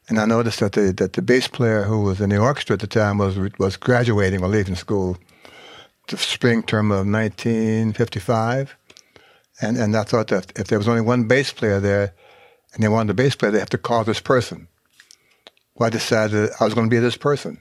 And 0.08 0.18
I 0.18 0.24
noticed 0.24 0.60
that 0.60 0.72
the 0.72 0.92
that 0.92 1.12
the 1.12 1.22
bass 1.22 1.48
player 1.48 1.84
who 1.84 2.02
was 2.02 2.20
in 2.20 2.30
the 2.30 2.38
orchestra 2.38 2.74
at 2.74 2.80
the 2.80 2.86
time 2.86 3.18
was 3.18 3.38
was 3.58 3.76
graduating 3.76 4.42
or 4.42 4.48
leaving 4.48 4.74
school, 4.74 5.16
the 6.08 6.16
spring 6.16 6.62
term 6.62 6.90
of 6.90 7.06
1955, 7.06 8.76
and 9.60 9.76
and 9.76 9.96
I 9.96 10.02
thought 10.04 10.28
that 10.28 10.58
if 10.58 10.68
there 10.68 10.78
was 10.78 10.88
only 10.88 11.02
one 11.02 11.24
bass 11.28 11.52
player 11.52 11.78
there, 11.78 12.14
and 12.74 12.82
they 12.82 12.88
wanted 12.88 13.10
a 13.10 13.14
bass 13.14 13.34
player, 13.34 13.52
they 13.52 13.58
have 13.58 13.70
to 13.70 13.78
call 13.78 14.04
this 14.04 14.20
person. 14.20 14.67
Well, 15.78 15.86
I 15.86 15.90
decided 15.90 16.50
I 16.58 16.64
was 16.64 16.74
going 16.74 16.88
to 16.88 16.90
be 16.90 16.98
this 16.98 17.16
person, 17.16 17.58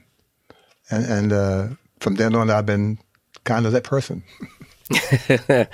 and 0.90 1.04
and 1.06 1.32
uh, 1.32 1.68
from 2.00 2.16
then 2.16 2.34
on, 2.34 2.50
I've 2.50 2.66
been 2.66 2.98
kind 3.44 3.64
of 3.64 3.72
that 3.72 3.84
person. 3.84 4.24
I'm 5.30 5.66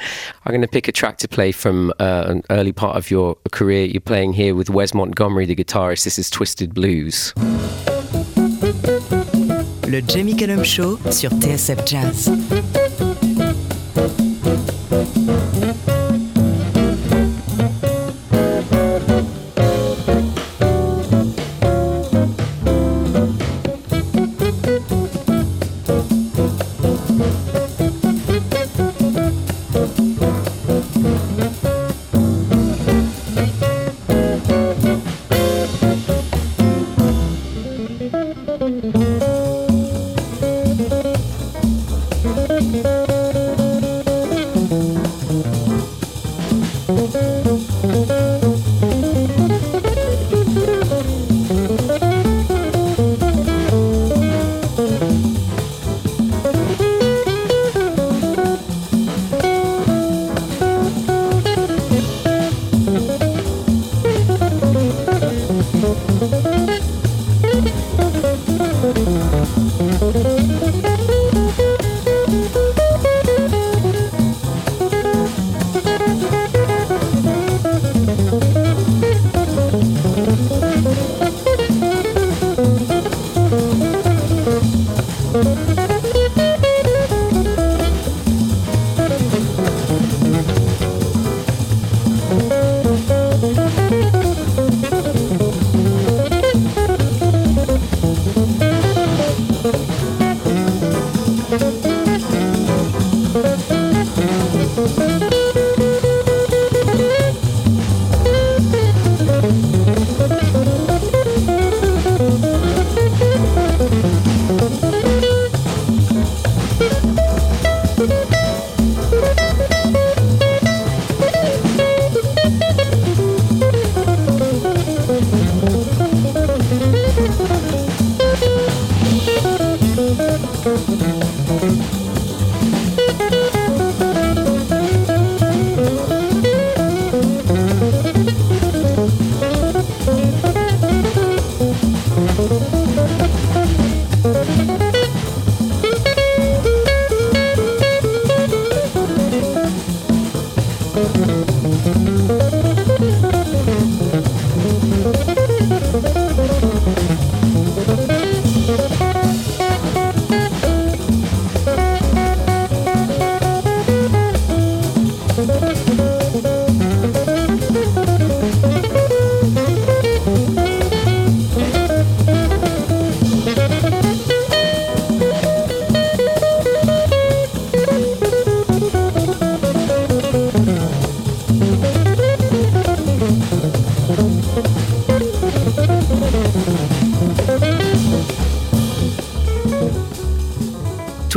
going 0.49 0.61
to 0.61 0.69
pick 0.69 0.89
a 0.89 0.93
track 0.93 1.19
to 1.19 1.29
play 1.29 1.53
from 1.53 1.93
uh, 2.01 2.25
an 2.27 2.43
early 2.51 2.73
part 2.73 2.97
of 2.97 3.11
your 3.11 3.37
career. 3.53 3.87
You're 3.87 4.01
playing 4.01 4.35
here 4.35 4.55
with 4.55 4.69
Wes 4.69 4.93
Montgomery, 4.93 5.47
the 5.47 5.57
guitarist. 5.57 6.05
This 6.05 6.19
is 6.19 6.29
Twisted 6.29 6.75
Blues. 6.75 7.33
Le 9.89 10.03
Jamie 10.03 10.35
Cullum 10.35 10.65
Show 10.65 10.97
sur 11.11 11.31
TSF 11.31 11.87
Jazz. 11.87 12.29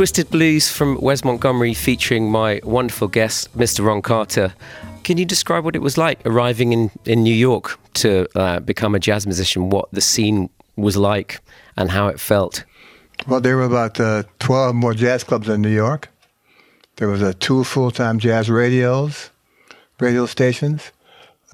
Twisted 0.08 0.30
Blues 0.30 0.70
from 0.70 0.98
Wes 1.02 1.22
Montgomery 1.22 1.74
featuring 1.74 2.30
my 2.30 2.62
wonderful 2.64 3.08
guest, 3.08 3.54
Mr. 3.54 3.84
Ron 3.84 4.00
Carter. 4.00 4.54
Can 5.04 5.18
you 5.18 5.26
describe 5.26 5.66
what 5.66 5.76
it 5.76 5.82
was 5.82 5.98
like 5.98 6.18
arriving 6.24 6.72
in, 6.72 6.90
in 7.04 7.22
New 7.22 7.34
York 7.34 7.78
to 8.00 8.26
uh, 8.34 8.60
become 8.60 8.94
a 8.94 8.98
jazz 8.98 9.26
musician, 9.26 9.68
what 9.68 9.86
the 9.92 10.00
scene 10.00 10.48
was 10.76 10.96
like 10.96 11.40
and 11.76 11.90
how 11.90 12.08
it 12.08 12.18
felt? 12.18 12.64
Well, 13.26 13.42
there 13.42 13.56
were 13.58 13.64
about 13.64 14.00
uh, 14.00 14.22
12 14.38 14.74
more 14.74 14.94
jazz 14.94 15.24
clubs 15.24 15.46
in 15.46 15.60
New 15.60 15.68
York. 15.68 16.08
There 16.96 17.08
was 17.08 17.22
uh, 17.22 17.34
two 17.38 17.62
full-time 17.62 18.18
jazz 18.18 18.48
radios, 18.48 19.28
radio 20.00 20.24
stations. 20.24 20.90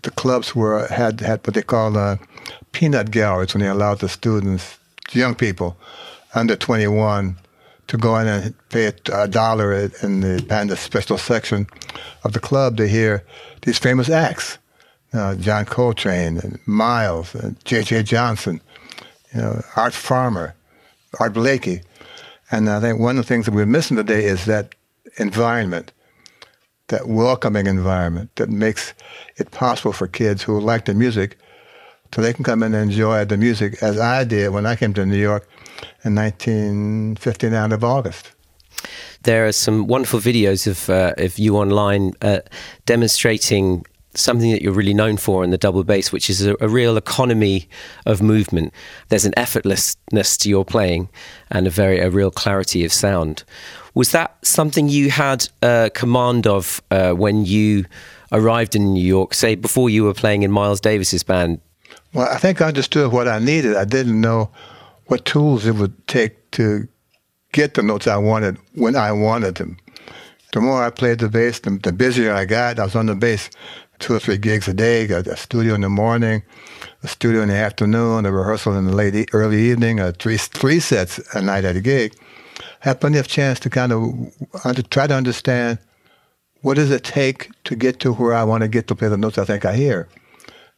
The 0.02 0.12
clubs 0.12 0.54
were 0.54 0.86
had 0.86 1.18
had 1.22 1.44
what 1.44 1.54
they 1.54 1.62
call 1.62 1.98
uh, 1.98 2.18
peanut 2.70 3.10
galleries 3.10 3.52
when 3.52 3.62
they 3.62 3.68
allowed 3.68 3.98
the 3.98 4.08
students, 4.08 4.78
young 5.12 5.34
people 5.34 5.76
under 6.36 6.54
21, 6.54 7.36
to 7.88 7.96
go 7.96 8.16
in 8.16 8.26
and 8.26 8.68
pay 8.70 8.92
a, 9.12 9.28
dollar 9.28 9.72
in 10.02 10.20
the, 10.20 10.64
the 10.68 10.76
special 10.76 11.18
section 11.18 11.66
of 12.24 12.32
the 12.32 12.40
club 12.40 12.76
to 12.76 12.88
hear 12.88 13.24
these 13.62 13.78
famous 13.78 14.08
acts. 14.08 14.58
Uh, 15.12 15.36
John 15.36 15.64
Coltrane, 15.64 16.38
and 16.38 16.58
Miles, 16.66 17.36
and 17.36 17.62
J.J. 17.64 18.02
Johnson, 18.02 18.60
you 19.32 19.40
know, 19.40 19.62
Art 19.76 19.94
Farmer, 19.94 20.56
Art 21.20 21.34
Blakey. 21.34 21.82
And 22.50 22.68
I 22.68 22.80
think 22.80 22.98
one 22.98 23.16
of 23.16 23.24
the 23.24 23.28
things 23.28 23.44
that 23.44 23.54
we're 23.54 23.64
missing 23.64 23.96
today 23.96 24.24
is 24.24 24.46
that 24.46 24.74
environment, 25.18 25.92
that 26.88 27.06
welcoming 27.06 27.68
environment 27.68 28.34
that 28.36 28.50
makes 28.50 28.92
it 29.36 29.52
possible 29.52 29.92
for 29.92 30.08
kids 30.08 30.42
who 30.42 30.58
like 30.58 30.84
the 30.86 30.94
music 30.94 31.38
so 32.12 32.22
they 32.22 32.32
can 32.32 32.44
come 32.44 32.62
in 32.62 32.74
and 32.74 32.90
enjoy 32.90 33.24
the 33.24 33.36
music 33.36 33.82
as 33.82 33.98
I 33.98 34.24
did 34.24 34.50
when 34.50 34.66
I 34.66 34.76
came 34.76 34.94
to 34.94 35.06
New 35.06 35.16
York 35.16 35.48
in 36.04 36.14
1959 36.14 37.72
of 37.72 37.84
August. 37.84 38.32
There 39.22 39.46
are 39.46 39.52
some 39.52 39.86
wonderful 39.86 40.20
videos 40.20 40.66
of, 40.66 40.90
uh, 40.90 41.14
of 41.16 41.38
you 41.38 41.56
online 41.56 42.12
uh, 42.20 42.40
demonstrating 42.84 43.84
something 44.16 44.50
that 44.52 44.62
you're 44.62 44.72
really 44.72 44.94
known 44.94 45.16
for 45.16 45.42
in 45.44 45.50
the 45.50 45.58
double 45.58 45.84
bass, 45.84 46.12
which 46.12 46.30
is 46.30 46.46
a, 46.46 46.54
a, 46.60 46.68
real 46.68 46.96
economy 46.96 47.68
of 48.06 48.22
movement. 48.22 48.72
There's 49.08 49.24
an 49.24 49.32
effortlessness 49.36 50.38
to 50.38 50.48
your 50.48 50.64
playing 50.64 51.08
and 51.50 51.66
a 51.66 51.70
very 51.70 51.98
a 51.98 52.10
real 52.10 52.30
clarity 52.30 52.84
of 52.84 52.92
sound. 52.92 53.44
Was 53.94 54.12
that 54.12 54.36
something 54.42 54.88
you 54.88 55.10
had 55.10 55.48
uh, 55.62 55.90
command 55.94 56.46
of 56.46 56.82
uh, 56.90 57.12
when 57.12 57.44
you 57.44 57.86
arrived 58.32 58.74
in 58.74 58.92
New 58.92 59.04
York, 59.04 59.34
say 59.34 59.54
before 59.54 59.88
you 59.90 60.04
were 60.04 60.14
playing 60.14 60.42
in 60.42 60.50
Miles 60.50 60.80
Davis's 60.80 61.22
band? 61.22 61.60
Well, 62.12 62.28
I 62.28 62.38
think 62.38 62.60
I 62.60 62.68
understood 62.68 63.12
what 63.12 63.28
I 63.28 63.38
needed. 63.38 63.76
I 63.76 63.84
didn't 63.84 64.20
know 64.20 64.50
what 65.06 65.24
tools 65.24 65.66
it 65.66 65.74
would 65.74 66.06
take 66.06 66.50
to 66.52 66.88
get 67.52 67.74
the 67.74 67.82
notes 67.82 68.06
I 68.06 68.16
wanted 68.16 68.58
when 68.74 68.96
I 68.96 69.12
wanted 69.12 69.56
them. 69.56 69.76
The 70.52 70.60
more 70.60 70.84
I 70.84 70.90
played 70.90 71.18
the 71.18 71.28
bass, 71.28 71.60
the, 71.60 71.70
the 71.70 71.92
busier 71.92 72.32
I 72.32 72.44
got. 72.44 72.78
I 72.78 72.84
was 72.84 72.94
on 72.94 73.06
the 73.06 73.14
bass 73.14 73.50
two 73.98 74.14
or 74.14 74.18
three 74.20 74.36
gigs 74.38 74.68
a 74.68 74.74
day, 74.74 75.08
a, 75.08 75.18
a 75.20 75.36
studio 75.36 75.74
in 75.74 75.80
the 75.80 75.88
morning, 75.88 76.42
a 77.02 77.08
studio 77.08 77.42
in 77.42 77.48
the 77.48 77.54
afternoon, 77.54 78.26
a 78.26 78.32
rehearsal 78.32 78.76
in 78.76 78.86
the 78.86 78.94
late 78.94 79.14
e- 79.14 79.26
early 79.32 79.60
evening, 79.70 80.00
a 80.00 80.12
three 80.12 80.36
three 80.36 80.80
sets 80.80 81.18
a 81.34 81.40
night 81.40 81.64
at 81.64 81.76
a 81.76 81.80
gig. 81.80 82.14
Had 82.80 83.00
plenty 83.00 83.18
of 83.18 83.28
chance 83.28 83.58
to 83.60 83.70
kind 83.70 83.92
of 83.92 84.12
under, 84.64 84.82
try 84.82 85.06
to 85.06 85.14
understand 85.14 85.78
what 86.60 86.74
does 86.74 86.90
it 86.90 87.04
take 87.04 87.50
to 87.64 87.76
get 87.76 88.00
to 88.00 88.12
where 88.12 88.34
I 88.34 88.44
want 88.44 88.62
to 88.62 88.68
get 88.68 88.86
to 88.88 88.94
play 88.94 89.08
the 89.08 89.16
notes 89.16 89.38
I 89.38 89.44
think 89.44 89.64
I 89.64 89.74
hear. 89.74 90.08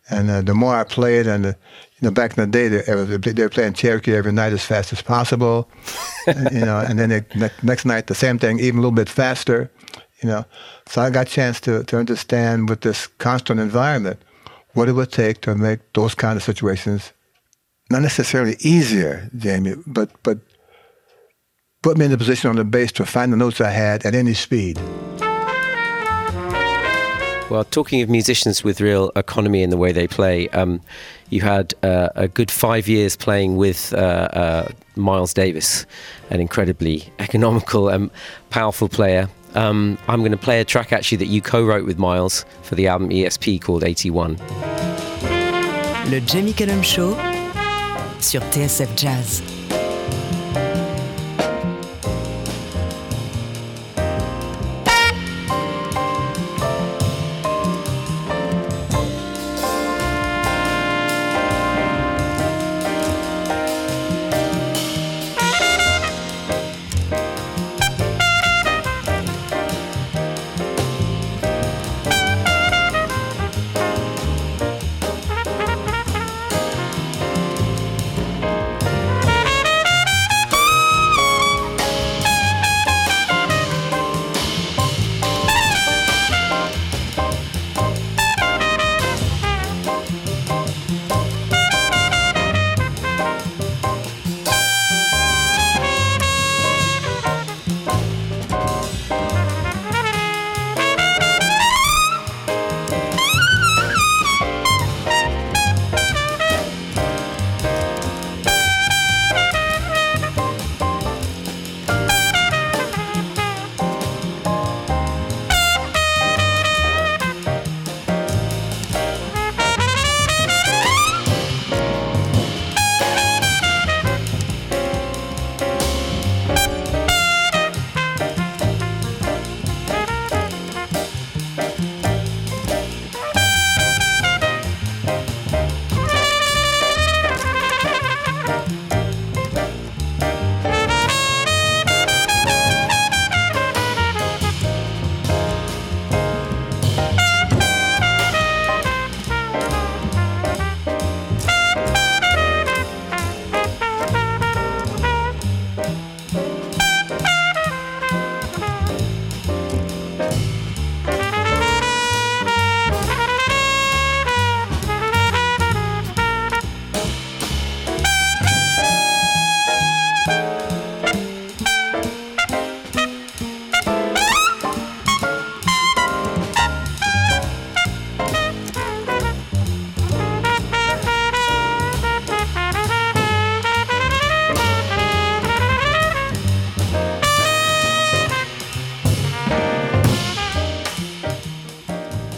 And 0.08 0.30
uh, 0.30 0.40
the 0.42 0.54
more 0.54 0.76
I 0.76 0.84
played, 0.84 1.26
and 1.26 1.46
uh, 1.46 1.48
you 1.48 2.02
know, 2.02 2.10
back 2.10 2.36
in 2.36 2.44
the 2.44 2.46
day, 2.46 2.68
they, 2.68 3.32
they 3.32 3.42
were 3.42 3.48
playing 3.48 3.72
Cherokee 3.72 4.14
every 4.14 4.32
night 4.32 4.52
as 4.52 4.64
fast 4.64 4.92
as 4.92 5.02
possible. 5.02 5.68
you 6.26 6.60
know, 6.60 6.78
and 6.78 6.98
then 6.98 7.08
the 7.08 7.50
next 7.62 7.84
night 7.84 8.06
the 8.06 8.14
same 8.14 8.38
thing, 8.38 8.60
even 8.60 8.78
a 8.78 8.82
little 8.82 8.92
bit 8.92 9.08
faster. 9.08 9.70
You 10.22 10.28
know, 10.28 10.44
so 10.86 11.02
I 11.02 11.10
got 11.10 11.26
a 11.26 11.30
chance 11.30 11.60
to 11.62 11.84
to 11.84 11.98
understand 11.98 12.68
with 12.68 12.82
this 12.82 13.06
constant 13.18 13.60
environment 13.60 14.20
what 14.74 14.88
it 14.88 14.92
would 14.92 15.10
take 15.10 15.40
to 15.42 15.54
make 15.54 15.80
those 15.92 16.14
kind 16.14 16.36
of 16.36 16.42
situations 16.42 17.12
not 17.90 18.02
necessarily 18.02 18.56
easier, 18.60 19.30
Jamie, 19.36 19.74
but 19.86 20.10
but 20.22 20.38
put 21.82 21.96
me 21.96 22.06
in 22.06 22.10
the 22.10 22.18
position 22.18 22.50
on 22.50 22.56
the 22.56 22.64
bass 22.64 22.92
to 22.92 23.06
find 23.06 23.32
the 23.32 23.36
notes 23.36 23.60
I 23.60 23.70
had 23.70 24.04
at 24.04 24.14
any 24.14 24.34
speed. 24.34 24.80
Well, 27.48 27.62
talking 27.62 28.02
of 28.02 28.08
musicians 28.08 28.64
with 28.64 28.80
real 28.80 29.12
economy 29.14 29.62
in 29.62 29.70
the 29.70 29.76
way 29.76 29.92
they 29.92 30.08
play, 30.08 30.48
um, 30.48 30.80
you 31.30 31.42
had 31.42 31.74
uh, 31.84 32.08
a 32.16 32.26
good 32.26 32.50
five 32.50 32.88
years 32.88 33.14
playing 33.14 33.56
with 33.56 33.94
uh, 33.94 33.96
uh, 34.32 34.68
Miles 34.96 35.32
Davis, 35.32 35.86
an 36.30 36.40
incredibly 36.40 37.12
economical 37.20 37.88
and 37.88 38.10
powerful 38.50 38.88
player. 38.88 39.28
Um, 39.54 39.96
I'm 40.08 40.20
going 40.20 40.32
to 40.32 40.36
play 40.36 40.60
a 40.60 40.64
track 40.64 40.92
actually 40.92 41.18
that 41.18 41.28
you 41.28 41.40
co-wrote 41.40 41.86
with 41.86 41.98
Miles 41.98 42.44
for 42.62 42.74
the 42.74 42.88
album 42.88 43.10
ESP 43.10 43.62
called 43.62 43.84
81. 43.84 44.38
Le 46.10 46.20
Jamie 46.20 46.52
Cullum 46.52 46.82
Show 46.82 47.14
sur 48.18 48.40
TSF 48.40 48.96
Jazz. 48.96 49.55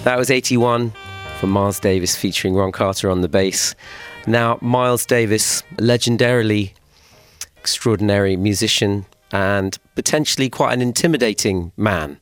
That 0.08 0.16
was 0.16 0.30
81 0.30 0.94
from 1.38 1.50
Miles 1.50 1.78
Davis 1.78 2.16
featuring 2.16 2.54
Ron 2.54 2.72
Carter 2.72 3.10
on 3.10 3.20
the 3.20 3.28
bass. 3.28 3.74
Now, 4.26 4.58
Miles 4.62 5.04
Davis, 5.04 5.62
legendarily 5.76 6.72
extraordinary 7.58 8.34
musician 8.34 9.04
and 9.32 9.78
potentially 9.96 10.48
quite 10.48 10.72
an 10.72 10.80
intimidating 10.80 11.72
man. 11.76 12.18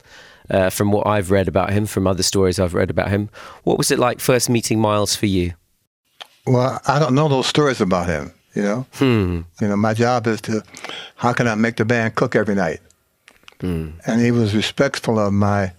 Uh, 0.50 0.68
from 0.68 0.90
what 0.90 1.06
I've 1.06 1.30
read 1.30 1.46
about 1.46 1.70
him, 1.70 1.86
from 1.86 2.08
other 2.08 2.24
stories 2.24 2.58
I've 2.58 2.74
read 2.74 2.90
about 2.90 3.08
him, 3.08 3.30
what 3.62 3.78
was 3.78 3.92
it 3.92 4.00
like 4.00 4.18
first 4.18 4.50
meeting 4.50 4.80
Miles 4.80 5.14
for 5.14 5.26
you? 5.26 5.52
Well, 6.44 6.80
I 6.88 6.98
don't 6.98 7.14
know 7.14 7.28
those 7.28 7.46
stories 7.46 7.80
about 7.80 8.08
him. 8.08 8.32
You 8.56 8.62
know, 8.62 8.86
Hmm. 8.94 9.42
you 9.60 9.68
know, 9.68 9.76
my 9.76 9.94
job 9.94 10.26
is 10.26 10.40
to, 10.40 10.64
how 11.14 11.32
can 11.32 11.46
I 11.46 11.54
make 11.54 11.76
the 11.76 11.84
band 11.84 12.16
cook 12.16 12.34
every 12.34 12.56
night? 12.56 12.80
And 13.60 14.20
he 14.20 14.32
was 14.32 14.56
respectful 14.56 15.20
of 15.20 15.32
my, 15.32 15.70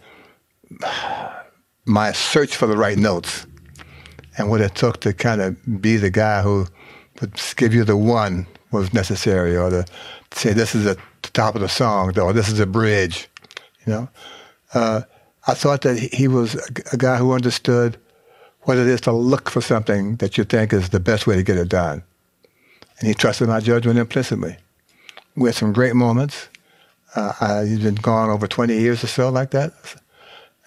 my 1.87 2.11
search 2.11 2.55
for 2.55 2.67
the 2.67 2.77
right 2.77 2.97
notes, 2.97 3.47
and 4.37 4.49
what 4.49 4.61
it 4.61 4.75
took 4.75 4.99
to 5.01 5.13
kind 5.13 5.41
of 5.41 5.81
be 5.81 5.97
the 5.97 6.11
guy 6.11 6.41
who 6.41 6.67
would 7.21 7.33
give 7.55 7.73
you 7.73 7.83
the 7.83 7.97
one 7.97 8.45
was 8.71 8.93
necessary, 8.93 9.55
or 9.55 9.69
to 9.69 9.85
say 10.31 10.53
this 10.53 10.75
is 10.75 10.83
the 10.83 10.97
top 11.21 11.55
of 11.55 11.61
the 11.61 11.69
song, 11.69 12.17
or 12.19 12.33
this 12.33 12.49
is 12.49 12.59
a 12.59 12.65
bridge. 12.65 13.29
You 13.85 13.93
know, 13.93 14.09
uh, 14.73 15.01
I 15.47 15.53
thought 15.53 15.81
that 15.81 15.97
he- 15.97 16.27
was 16.27 16.55
a 16.91 16.97
guy 16.97 17.17
who 17.17 17.31
understood 17.31 17.97
what 18.63 18.77
it 18.77 18.85
is 18.87 18.99
to 19.01 19.13
look 19.13 19.49
for 19.49 19.61
something 19.61 20.17
that 20.17 20.37
you 20.37 20.43
think 20.43 20.73
is 20.73 20.89
the 20.89 20.99
best 20.99 21.25
way 21.25 21.37
to 21.37 21.43
get 21.43 21.57
it 21.57 21.69
done. 21.69 22.03
And 22.99 23.07
he 23.07 23.13
trusted 23.13 23.47
my 23.47 23.61
judgment 23.61 23.97
implicitly. 23.97 24.57
We 25.37 25.47
had 25.47 25.55
some 25.55 25.71
great 25.71 25.95
moments. 25.95 26.49
Uh, 27.15 27.31
I, 27.39 27.65
he's 27.65 27.79
been 27.79 27.95
gone 27.95 28.29
over 28.29 28.45
20 28.45 28.77
years 28.77 29.03
or 29.03 29.07
so 29.07 29.29
like 29.29 29.51
that. 29.51 29.71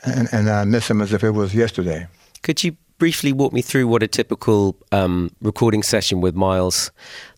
And, 0.05 0.29
and 0.33 0.49
I 0.49 0.65
miss 0.65 0.89
him 0.89 1.01
as 1.01 1.13
if 1.13 1.23
it 1.23 1.31
was 1.31 1.55
yesterday. 1.55 2.07
Could 2.43 2.65
you 2.65 2.77
briefly 3.01 3.33
walk 3.33 3.53
me 3.53 3.63
through 3.63 3.89
what 3.89 4.03
a 4.03 4.07
typical 4.07 4.77
um, 4.93 5.31
recording 5.41 5.83
session 5.83 6.21
with 6.21 6.35
Miles, 6.35 6.91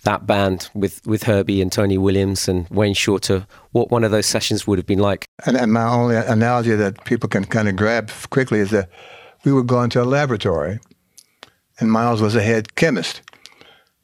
that 0.02 0.26
band 0.26 0.68
with, 0.74 1.04
with 1.06 1.22
Herbie 1.22 1.62
and 1.62 1.70
Tony 1.70 1.96
Williams 1.96 2.48
and 2.48 2.68
Wayne 2.68 2.94
Shorter, 2.94 3.46
what 3.70 3.90
one 3.90 4.04
of 4.04 4.10
those 4.10 4.26
sessions 4.26 4.66
would 4.66 4.78
have 4.78 4.86
been 4.86 4.98
like? 4.98 5.24
And, 5.46 5.56
and 5.56 5.72
my 5.72 5.88
only 5.88 6.16
analogy 6.16 6.74
that 6.74 7.04
people 7.04 7.28
can 7.28 7.44
kind 7.44 7.68
of 7.68 7.76
grab 7.76 8.10
quickly 8.30 8.58
is 8.58 8.70
that 8.70 8.90
we 9.44 9.52
would 9.52 9.66
go 9.66 9.82
into 9.82 10.02
a 10.02 10.04
laboratory, 10.04 10.78
and 11.78 11.90
Miles 11.90 12.20
was 12.20 12.34
a 12.34 12.42
head 12.42 12.74
chemist. 12.74 13.22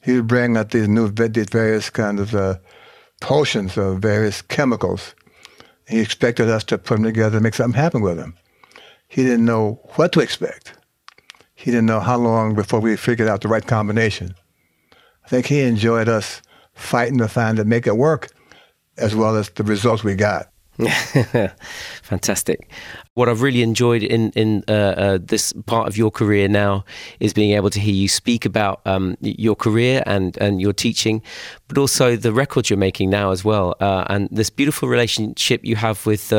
He 0.04 0.14
would 0.14 0.26
bring 0.26 0.56
out 0.56 0.70
these 0.70 0.88
new 0.88 1.10
these 1.10 1.48
various 1.50 1.90
kind 1.90 2.20
of 2.20 2.34
uh, 2.34 2.58
potions 3.20 3.76
of 3.76 3.98
various 3.98 4.42
chemicals. 4.42 5.14
He 5.88 6.00
expected 6.00 6.48
us 6.48 6.64
to 6.64 6.78
put 6.78 6.96
them 6.96 7.04
together 7.04 7.38
and 7.38 7.44
make 7.44 7.54
something 7.54 7.80
happen 7.80 8.00
with 8.00 8.16
them. 8.16 8.36
He 9.08 9.22
didn't 9.22 9.46
know 9.46 9.80
what 9.96 10.12
to 10.12 10.20
expect. 10.20 10.74
He 11.54 11.70
didn't 11.70 11.86
know 11.86 12.00
how 12.00 12.18
long 12.18 12.54
before 12.54 12.80
we 12.80 12.96
figured 12.96 13.28
out 13.28 13.40
the 13.40 13.48
right 13.48 13.66
combination. 13.66 14.34
I 15.24 15.28
think 15.28 15.46
he 15.46 15.60
enjoyed 15.60 16.08
us 16.08 16.40
fighting 16.74 17.18
to 17.18 17.28
find 17.28 17.56
to 17.56 17.64
make 17.64 17.86
it 17.86 17.96
work, 17.96 18.28
as 18.96 19.14
well 19.14 19.36
as 19.36 19.48
the 19.50 19.64
results 19.64 20.04
we 20.04 20.14
got. 20.14 20.50
Fantastic. 22.02 22.70
What 23.14 23.28
I've 23.28 23.42
really 23.42 23.62
enjoyed 23.62 24.04
in 24.04 24.30
in 24.36 24.62
uh, 24.68 24.72
uh, 24.72 25.18
this 25.20 25.52
part 25.66 25.88
of 25.88 25.96
your 25.96 26.12
career 26.12 26.46
now 26.46 26.84
is 27.18 27.32
being 27.32 27.50
able 27.56 27.70
to 27.70 27.80
hear 27.80 27.94
you 27.94 28.08
speak 28.08 28.44
about 28.44 28.80
um, 28.86 29.16
your 29.20 29.56
career 29.56 30.04
and 30.06 30.38
and 30.38 30.60
your 30.60 30.72
teaching, 30.72 31.20
but 31.66 31.78
also 31.78 32.14
the 32.14 32.32
records 32.32 32.70
you're 32.70 32.78
making 32.78 33.10
now 33.10 33.32
as 33.32 33.44
well, 33.44 33.74
uh, 33.80 34.04
and 34.08 34.28
this 34.30 34.50
beautiful 34.50 34.88
relationship 34.88 35.64
you 35.64 35.74
have 35.74 36.06
with 36.06 36.32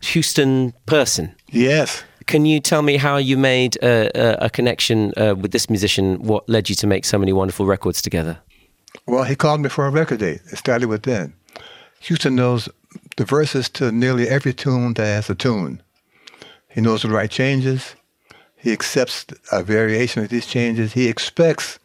Houston 0.00 0.72
Person. 0.86 1.34
Yes. 1.50 2.02
Can 2.32 2.46
you 2.46 2.60
tell 2.60 2.80
me 2.80 2.96
how 2.96 3.18
you 3.18 3.36
made 3.36 3.76
uh, 3.84 4.08
a, 4.14 4.46
a 4.46 4.48
connection 4.48 5.12
uh, 5.18 5.34
with 5.34 5.52
this 5.52 5.68
musician? 5.68 6.16
What 6.22 6.48
led 6.48 6.70
you 6.70 6.74
to 6.76 6.86
make 6.86 7.04
so 7.04 7.18
many 7.18 7.30
wonderful 7.30 7.66
records 7.66 8.00
together? 8.00 8.38
Well, 9.04 9.24
he 9.24 9.36
called 9.36 9.60
me 9.60 9.68
for 9.68 9.86
a 9.86 9.90
record 9.90 10.20
date. 10.20 10.40
It 10.50 10.56
started 10.56 10.88
with 10.88 11.02
then. 11.02 11.34
Houston 12.00 12.34
knows 12.34 12.70
the 13.18 13.26
verses 13.26 13.68
to 13.76 13.92
nearly 13.92 14.30
every 14.30 14.54
tune 14.54 14.94
that 14.94 15.04
has 15.04 15.28
a 15.28 15.34
tune. 15.34 15.82
He 16.70 16.80
knows 16.80 17.02
the 17.02 17.10
right 17.10 17.30
changes. 17.30 17.96
He 18.56 18.72
accepts 18.72 19.26
a 19.52 19.62
variation 19.62 20.22
of 20.22 20.30
these 20.30 20.46
changes. 20.46 20.94
He 20.94 21.08
expects 21.08 21.78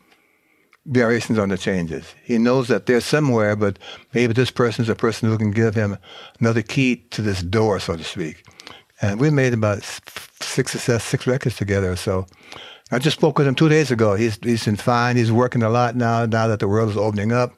variations 0.86 1.40
on 1.40 1.50
the 1.50 1.58
changes. 1.58 2.16
He 2.24 2.38
knows 2.38 2.70
that 2.70 2.86
they're 2.86 3.02
somewhere, 3.02 3.58
but 3.58 3.80
maybe 4.14 4.32
this 4.32 4.52
person 4.52 4.84
is 4.84 4.90
a 4.90 4.96
person 4.96 5.28
who 5.28 5.38
can 5.38 5.52
give 5.52 5.76
him 5.76 5.98
another 6.40 6.62
key 6.62 6.96
to 7.10 7.22
this 7.22 7.42
door, 7.42 7.82
so 7.82 7.98
to 7.98 8.04
speak. 8.06 8.46
And 9.02 9.20
we 9.20 9.30
made 9.30 9.54
about 9.54 9.84
six 10.48 10.76
or 10.76 10.80
seven, 10.80 11.00
six 11.00 11.28
records 11.28 11.56
together 11.56 11.96
so. 11.96 12.26
I 12.90 13.00
just 13.00 13.18
spoke 13.18 13.38
with 13.38 13.48
him 13.48 13.56
two 13.56 13.68
days 13.68 13.92
ago. 13.92 14.16
He's 14.16 14.40
he's 14.42 14.64
been 14.64 14.78
fine. 14.78 15.18
He's 15.18 15.32
working 15.32 15.62
a 15.62 15.70
lot 15.70 15.96
now. 15.96 16.26
Now 16.26 16.48
that 16.48 16.60
the 16.60 16.70
world 16.70 16.90
is 16.90 16.96
opening 16.96 17.34
up, 17.34 17.54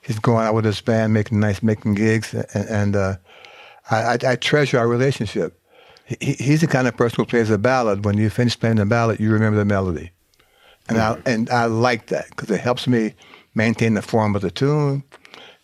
he's 0.00 0.18
going 0.18 0.46
out 0.46 0.54
with 0.54 0.64
his 0.64 0.80
band, 0.80 1.12
making 1.12 1.38
nice, 1.40 1.62
making 1.62 1.94
gigs, 1.94 2.32
and, 2.32 2.68
and 2.68 2.96
uh, 2.96 3.16
I, 3.90 3.96
I, 3.96 4.18
I 4.26 4.36
treasure 4.36 4.78
our 4.78 4.88
relationship. 4.88 5.60
He, 6.06 6.32
he's 6.34 6.62
the 6.62 6.66
kind 6.66 6.88
of 6.88 6.96
person 6.96 7.16
who 7.16 7.26
plays 7.26 7.50
a 7.50 7.58
ballad. 7.58 8.04
When 8.04 8.16
you 8.16 8.30
finish 8.30 8.58
playing 8.58 8.76
the 8.76 8.86
ballad, 8.86 9.20
you 9.20 9.30
remember 9.30 9.58
the 9.58 9.66
melody, 9.66 10.12
and 10.88 10.98
I 10.98 11.20
and 11.26 11.50
I 11.50 11.66
like 11.66 12.06
that 12.06 12.30
because 12.30 12.50
it 12.50 12.60
helps 12.60 12.86
me 12.86 13.14
maintain 13.54 13.94
the 13.94 14.02
form 14.02 14.34
of 14.34 14.42
the 14.42 14.50
tune. 14.50 15.02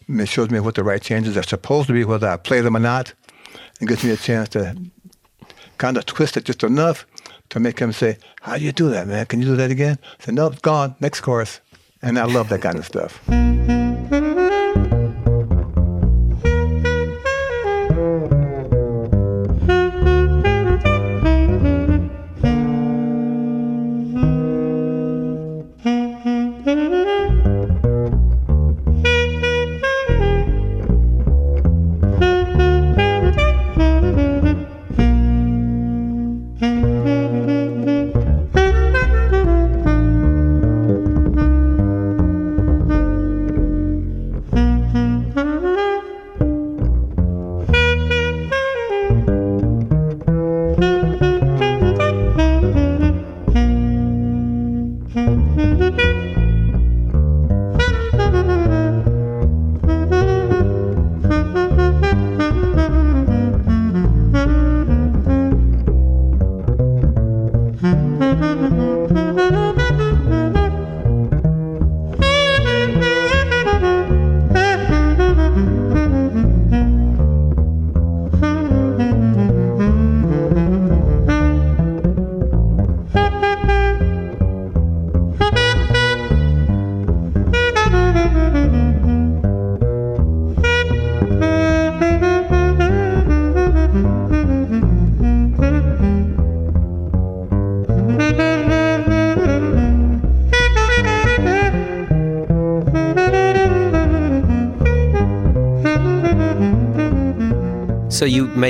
It 0.09 0.29
shows 0.29 0.51
me 0.51 0.61
what 0.61 0.75
the 0.75 0.85
right 0.85 1.01
changes 1.01 1.37
are 1.37 1.42
supposed 1.42 1.87
to 1.87 1.92
be, 1.92 2.05
whether 2.05 2.29
I 2.29 2.37
play 2.37 2.61
them 2.61 2.77
or 2.77 2.81
not. 2.81 3.15
It 3.81 3.88
gives 3.88 4.04
me 4.04 4.11
a 4.11 4.17
chance 4.17 4.50
to 4.50 4.77
kind 5.81 5.96
of 5.96 6.04
twist 6.04 6.37
it 6.37 6.44
just 6.44 6.62
enough 6.62 7.06
to 7.48 7.58
make 7.58 7.78
him 7.81 7.92
say, 7.92 8.18
"How 8.42 8.58
do 8.58 8.64
you 8.64 8.72
do 8.72 8.90
that, 8.90 9.08
man? 9.08 9.26
Can 9.26 9.40
you 9.40 9.46
do 9.46 9.56
that 9.56 9.70
again?" 9.70 9.96
I 10.02 10.24
said, 10.24 10.35
"No, 10.35 10.46
it's 10.46 10.60
gone. 10.60 10.94
Next 11.00 11.20
chorus." 11.22 11.60
And 12.02 12.18
I 12.18 12.24
love 12.24 12.48
that 12.50 12.62
kind 12.62 12.78
of 12.78 12.87
stuff. 12.87 13.20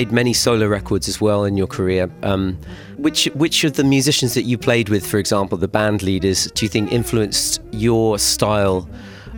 Made 0.01 0.13
many 0.13 0.33
solo 0.33 0.67
records 0.67 1.09
as 1.09 1.21
well 1.21 1.45
in 1.45 1.59
your 1.59 1.67
career. 1.67 2.11
Um, 2.23 2.59
which 2.97 3.27
which 3.35 3.65
of 3.65 3.75
the 3.75 3.85
musicians 3.85 4.33
that 4.33 4.45
you 4.45 4.57
played 4.57 4.89
with, 4.89 5.07
for 5.07 5.19
example, 5.19 5.59
the 5.59 5.69
band 5.69 6.03
leaders, 6.03 6.51
do 6.53 6.65
you 6.65 6.71
think 6.71 6.91
influenced 6.91 7.61
your 7.73 8.19
style 8.19 8.89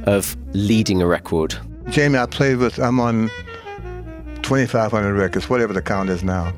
of 0.04 0.36
leading 0.54 1.02
a 1.02 1.06
record? 1.06 1.58
Jamie, 1.90 2.16
I 2.16 2.26
played 2.26 2.58
with, 2.58 2.78
I'm 2.78 3.00
on 3.00 3.28
2,500 4.42 5.14
records, 5.14 5.50
whatever 5.50 5.72
the 5.72 5.82
count 5.82 6.10
is 6.10 6.22
now. 6.22 6.52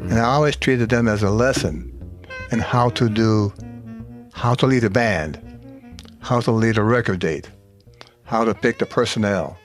And 0.00 0.18
I 0.18 0.24
always 0.36 0.56
treated 0.56 0.90
them 0.90 1.08
as 1.08 1.22
a 1.22 1.30
lesson. 1.30 1.74
in 2.52 2.58
how 2.58 2.90
to 2.90 3.08
do, 3.08 3.52
how 4.34 4.52
to 4.54 4.66
lead 4.66 4.84
a 4.84 4.90
band, 4.90 5.32
how 6.20 6.40
to 6.40 6.50
lead 6.50 6.76
a 6.76 6.82
record 6.82 7.20
date, 7.20 7.48
how 8.24 8.44
to 8.44 8.52
pick 8.54 8.78
the 8.78 8.86
personnel, 8.86 9.56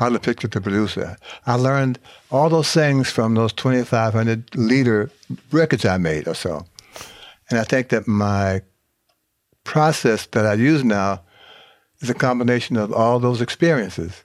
how 0.00 0.08
to 0.08 0.18
pick 0.18 0.40
the 0.40 0.60
producer. 0.60 1.18
I 1.46 1.56
learned 1.56 1.98
all 2.30 2.48
those 2.48 2.72
things 2.72 3.10
from 3.10 3.34
those 3.34 3.52
2,500 3.52 4.56
leader 4.56 5.10
records 5.52 5.84
I 5.84 5.98
made 5.98 6.26
or 6.26 6.34
so. 6.34 6.64
And 7.50 7.58
I 7.58 7.64
think 7.64 7.90
that 7.90 8.08
my 8.08 8.62
process 9.64 10.24
that 10.28 10.46
I 10.46 10.54
use 10.54 10.82
now 10.82 11.20
is 12.00 12.08
a 12.08 12.14
combination 12.14 12.78
of 12.78 12.94
all 12.94 13.20
those 13.20 13.42
experiences. 13.42 14.24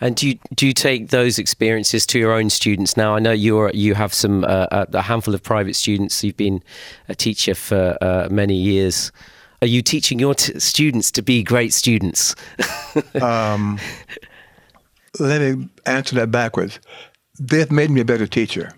And 0.00 0.14
do 0.14 0.28
you, 0.28 0.38
do 0.54 0.68
you 0.68 0.72
take 0.72 1.08
those 1.08 1.40
experiences 1.40 2.06
to 2.06 2.20
your 2.20 2.32
own 2.32 2.48
students 2.48 2.96
now? 2.96 3.16
I 3.16 3.18
know 3.18 3.32
you're 3.32 3.72
you 3.74 3.94
have 3.94 4.14
some 4.14 4.44
uh, 4.44 4.66
a 4.70 4.86
a 4.92 5.02
handful 5.02 5.34
of 5.34 5.42
private 5.42 5.74
students. 5.74 6.22
You've 6.22 6.36
been 6.36 6.62
a 7.08 7.14
teacher 7.16 7.56
for 7.56 7.98
uh, 8.00 8.28
many 8.30 8.54
years. 8.54 9.10
Are 9.60 9.66
you 9.66 9.82
teaching 9.82 10.20
your 10.20 10.34
t- 10.34 10.58
students 10.60 11.10
to 11.12 11.22
be 11.22 11.42
great 11.42 11.72
students? 11.72 12.36
Let 15.18 15.40
me 15.40 15.68
answer 15.84 16.14
that 16.16 16.30
backwards. 16.30 16.78
They've 17.40 17.70
made 17.70 17.90
me 17.90 18.00
a 18.00 18.04
better 18.04 18.26
teacher. 18.26 18.72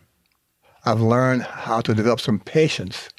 I've 0.87 1.01
learned 1.01 1.43
how 1.43 1.83
to 1.83 1.95
develop 1.95 2.21
some 2.21 2.41
patience. 2.41 3.11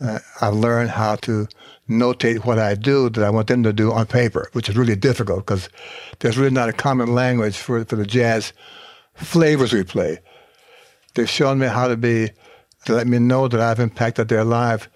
Uh, 0.00 0.18
I've 0.42 0.54
learned 0.54 0.90
how 0.90 1.16
to 1.16 1.48
notate 1.88 2.44
what 2.44 2.58
I 2.58 2.74
do 2.74 3.08
that 3.10 3.24
I 3.24 3.30
want 3.30 3.48
them 3.48 3.62
to 3.62 3.72
do 3.72 3.90
on 3.90 4.04
paper, 4.04 4.50
which 4.52 4.68
is 4.68 4.76
really 4.76 4.94
difficult 4.94 5.46
because 5.46 5.70
there's 6.18 6.36
really 6.36 6.50
not 6.50 6.68
a 6.68 6.74
common 6.74 7.14
language 7.14 7.56
for, 7.56 7.82
for 7.86 7.96
the 7.96 8.06
jazz 8.06 8.52
flavors 9.14 9.72
we 9.72 9.84
play. 9.84 10.18
They've 11.14 11.28
shown 11.28 11.58
me 11.58 11.66
how 11.66 11.88
to 11.88 11.96
be, 11.96 12.30
to 12.84 12.92
let 12.92 13.06
me 13.06 13.18
know 13.18 13.48
that 13.48 13.60
I've 13.60 13.80
impacted 13.80 14.28
their 14.28 14.44
life 14.44 14.88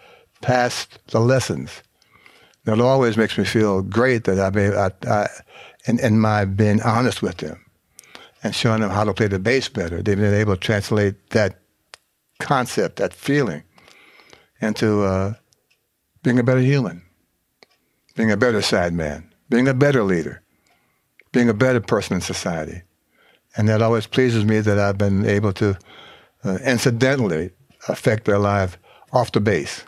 past 0.42 0.98
the 1.08 1.20
lessons. 1.20 1.82
That 2.64 2.80
always 2.80 3.16
makes 3.16 3.36
me 3.36 3.44
feel 3.44 3.82
great 3.82 4.24
that 4.24 4.38
I've 4.38 4.52
been, 4.52 4.74
I, 4.74 4.90
I, 5.08 5.28
in, 5.86 5.98
in 5.98 6.20
my 6.20 6.44
being 6.44 6.80
honest 6.82 7.22
with 7.22 7.38
them 7.38 7.64
and 8.42 8.54
showing 8.54 8.80
them 8.80 8.90
how 8.90 9.04
to 9.04 9.14
play 9.14 9.28
the 9.28 9.38
bass 9.38 9.68
better. 9.68 10.02
They've 10.02 10.16
been 10.16 10.34
able 10.34 10.54
to 10.54 10.60
translate 10.60 11.30
that 11.30 11.58
concept, 12.38 12.96
that 12.96 13.14
feeling, 13.14 13.62
into 14.60 15.02
uh, 15.02 15.34
being 16.22 16.38
a 16.38 16.44
better 16.44 16.60
human, 16.60 17.02
being 18.14 18.30
a 18.30 18.36
better 18.36 18.58
sideman, 18.58 19.24
being 19.48 19.66
a 19.68 19.74
better 19.74 20.04
leader, 20.04 20.42
being 21.32 21.48
a 21.48 21.54
better 21.54 21.80
person 21.80 22.14
in 22.14 22.20
society. 22.20 22.82
And 23.56 23.68
that 23.68 23.82
always 23.82 24.06
pleases 24.06 24.44
me 24.44 24.60
that 24.60 24.78
I've 24.78 24.98
been 24.98 25.26
able 25.26 25.52
to 25.54 25.76
uh, 26.44 26.58
incidentally 26.64 27.50
affect 27.88 28.24
their 28.24 28.38
life 28.38 28.78
off 29.12 29.32
the 29.32 29.40
bass. 29.40 29.84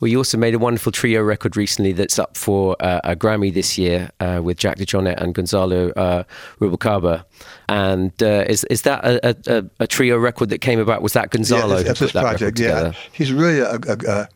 Well, 0.00 0.08
you 0.08 0.16
also 0.16 0.38
made 0.38 0.54
a 0.54 0.58
wonderful 0.58 0.92
trio 0.92 1.20
record 1.20 1.56
recently 1.56 1.92
that's 1.92 2.18
up 2.18 2.36
for 2.36 2.74
uh, 2.80 3.00
a 3.04 3.14
Grammy 3.14 3.52
this 3.52 3.76
year 3.76 4.10
uh, 4.18 4.40
with 4.42 4.56
Jack 4.56 4.78
DeJohnette 4.78 5.20
and 5.20 5.34
Gonzalo 5.34 5.90
uh, 5.90 6.24
Rubalcaba. 6.58 7.24
And 7.68 8.10
uh, 8.22 8.44
is 8.48 8.64
is 8.64 8.82
that 8.82 9.04
a, 9.04 9.36
a, 9.46 9.64
a 9.80 9.86
trio 9.86 10.16
record 10.18 10.48
that 10.48 10.62
came 10.62 10.80
about? 10.80 11.02
Was 11.02 11.12
that 11.12 11.30
Gonzalo 11.30 11.76
Yeah, 11.76 11.82
that's 11.82 11.98
put 12.00 12.12
that 12.14 12.22
project. 12.22 12.58
Yeah, 12.58 12.92
he's 13.12 13.30
really 13.30 13.60
a, 13.60 13.74
a, 13.74 14.28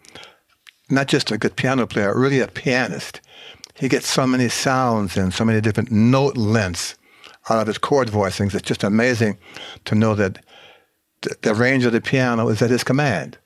not 0.91 1.09
just 1.09 1.31
a 1.31 1.39
good 1.39 1.57
piano 1.57 1.87
player, 1.87 2.17
really 2.19 2.41
a 2.41 2.49
pianist. 2.49 3.23
He 3.75 3.89
gets 3.89 4.07
so 4.07 4.27
many 4.27 4.51
sounds 4.51 5.17
and 5.17 5.33
so 5.33 5.45
many 5.45 5.61
different 5.63 5.91
note 5.91 6.37
lengths 6.37 6.95
out 7.49 7.61
of 7.61 7.67
his 7.67 7.79
chord 7.79 8.09
voicings. 8.09 8.55
It's 8.55 8.69
just 8.69 8.85
amazing 8.85 9.39
to 9.87 9.95
know 9.95 10.15
that 10.15 10.45
the, 11.23 11.37
the 11.41 11.55
range 11.55 11.85
of 11.87 11.93
the 11.93 12.01
piano 12.03 12.49
is 12.49 12.61
at 12.61 12.71
his 12.71 12.85
command. 12.85 13.39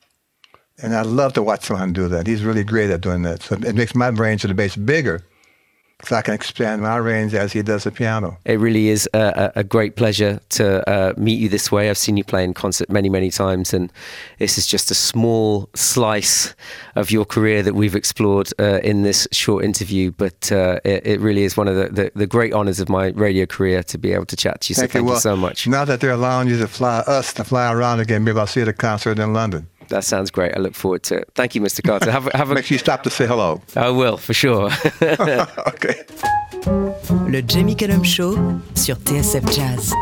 And 0.81 0.95
I 0.95 1.01
love 1.01 1.33
to 1.33 1.43
watch 1.43 1.65
someone 1.65 1.93
do 1.93 2.07
that. 2.07 2.27
He's 2.27 2.43
really 2.43 2.63
great 2.63 2.89
at 2.89 3.01
doing 3.01 3.23
that. 3.23 3.43
So 3.43 3.55
it 3.55 3.75
makes 3.75 3.95
my 3.95 4.07
range 4.09 4.43
of 4.43 4.49
the 4.49 4.53
bass 4.53 4.75
bigger 4.75 5.23
so 6.03 6.15
I 6.15 6.21
can 6.21 6.33
expand 6.33 6.81
my 6.81 6.95
range 6.95 7.33
as 7.33 7.51
he 7.51 7.61
does 7.61 7.83
the 7.83 7.91
piano. 7.91 8.37
It 8.45 8.59
really 8.59 8.87
is 8.87 9.09
a, 9.13 9.51
a 9.57 9.63
great 9.63 9.97
pleasure 9.97 10.39
to 10.49 10.89
uh, 10.89 11.13
meet 11.17 11.39
you 11.39 11.49
this 11.49 11.71
way. 11.71 11.89
I've 11.89 11.97
seen 11.97 12.15
you 12.15 12.23
play 12.23 12.43
in 12.43 12.53
concert 12.53 12.89
many, 12.89 13.09
many 13.09 13.29
times, 13.29 13.73
and 13.73 13.91
this 14.37 14.57
is 14.57 14.65
just 14.65 14.91
a 14.91 14.95
small 14.95 15.69
slice 15.75 16.55
of 16.95 17.11
your 17.11 17.25
career 17.25 17.61
that 17.63 17.75
we've 17.75 17.95
explored 17.95 18.49
uh, 18.59 18.79
in 18.81 19.03
this 19.03 19.27
short 19.31 19.65
interview. 19.65 20.11
But 20.11 20.51
uh, 20.51 20.79
it, 20.85 21.05
it 21.05 21.19
really 21.19 21.43
is 21.43 21.57
one 21.57 21.67
of 21.67 21.75
the, 21.75 21.89
the, 21.89 22.11
the 22.15 22.27
great 22.27 22.53
honors 22.53 22.79
of 22.79 22.87
my 22.87 23.07
radio 23.07 23.45
career 23.45 23.83
to 23.83 23.97
be 23.97 24.13
able 24.13 24.25
to 24.27 24.37
chat 24.37 24.61
to 24.61 24.69
you. 24.69 24.75
So 24.75 24.81
thank 24.83 24.93
you 24.93 25.03
Well, 25.03 25.19
so 25.19 25.35
much. 25.35 25.67
Now 25.67 25.83
that 25.83 25.99
they're 25.99 26.11
allowing 26.11 26.47
you 26.47 26.57
to 26.59 26.67
fly 26.67 26.99
us 26.99 27.33
to 27.33 27.43
fly 27.43 27.71
around 27.73 27.99
again, 27.99 28.23
maybe 28.23 28.39
I'll 28.39 28.47
see 28.47 28.61
you 28.61 28.65
at 28.65 28.69
a 28.69 28.73
concert 28.73 29.19
in 29.19 29.33
London. 29.33 29.67
That 29.89 30.03
sounds 30.03 30.31
great. 30.31 30.55
I 30.55 30.59
look 30.59 30.75
forward 30.75 31.03
to 31.03 31.15
it. 31.15 31.29
Thank 31.35 31.55
you, 31.55 31.61
Mr. 31.61 31.83
Carter. 31.83 32.11
Have, 32.11 32.27
a- 32.27 32.37
have 32.37 32.51
a, 32.51 32.55
Make 32.55 32.65
sure 32.65 32.75
you 32.75 32.79
stop 32.79 33.03
to 33.03 33.09
say 33.09 33.25
hello. 33.27 33.61
I 33.75 33.89
will 33.89 34.17
for 34.17 34.33
sure. 34.33 34.69
okay. 35.01 36.03
Le 37.27 37.41
Jamie 37.41 37.75
Cullum 37.75 38.03
Show 38.03 38.37
sur 38.75 38.95
TSF 38.97 39.45
Jazz. 39.51 39.93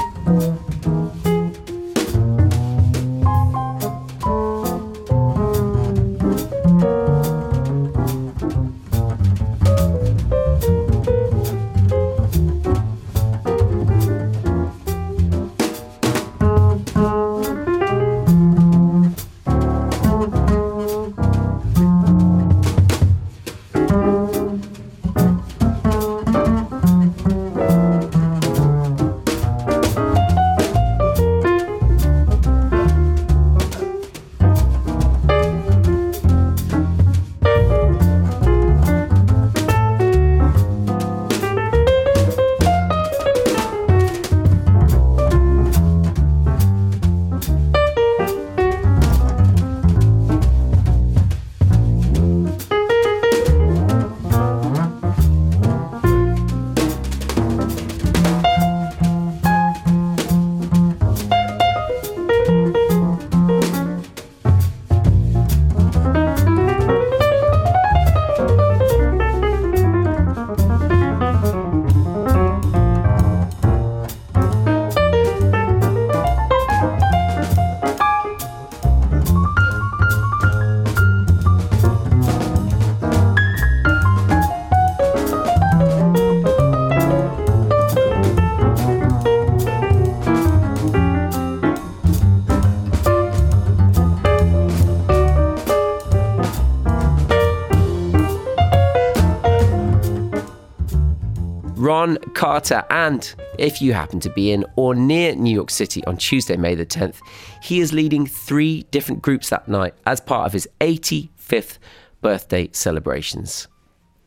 Carter. 102.37 102.85
And 102.91 103.33
if 103.57 103.81
you 103.81 103.93
happen 103.93 104.19
to 104.19 104.29
be 104.29 104.51
in 104.51 104.63
or 104.75 104.93
near 104.93 105.33
New 105.33 105.53
York 105.53 105.71
City 105.71 106.05
on 106.05 106.17
Tuesday, 106.17 106.55
May 106.55 106.75
the 106.75 106.85
10th, 106.85 107.19
he 107.63 107.79
is 107.79 107.93
leading 107.93 108.27
three 108.27 108.83
different 108.91 109.23
groups 109.23 109.49
that 109.49 109.67
night 109.67 109.95
as 110.05 110.21
part 110.21 110.45
of 110.45 110.53
his 110.53 110.69
85th 110.79 111.79
birthday 112.21 112.69
celebrations. 112.73 113.67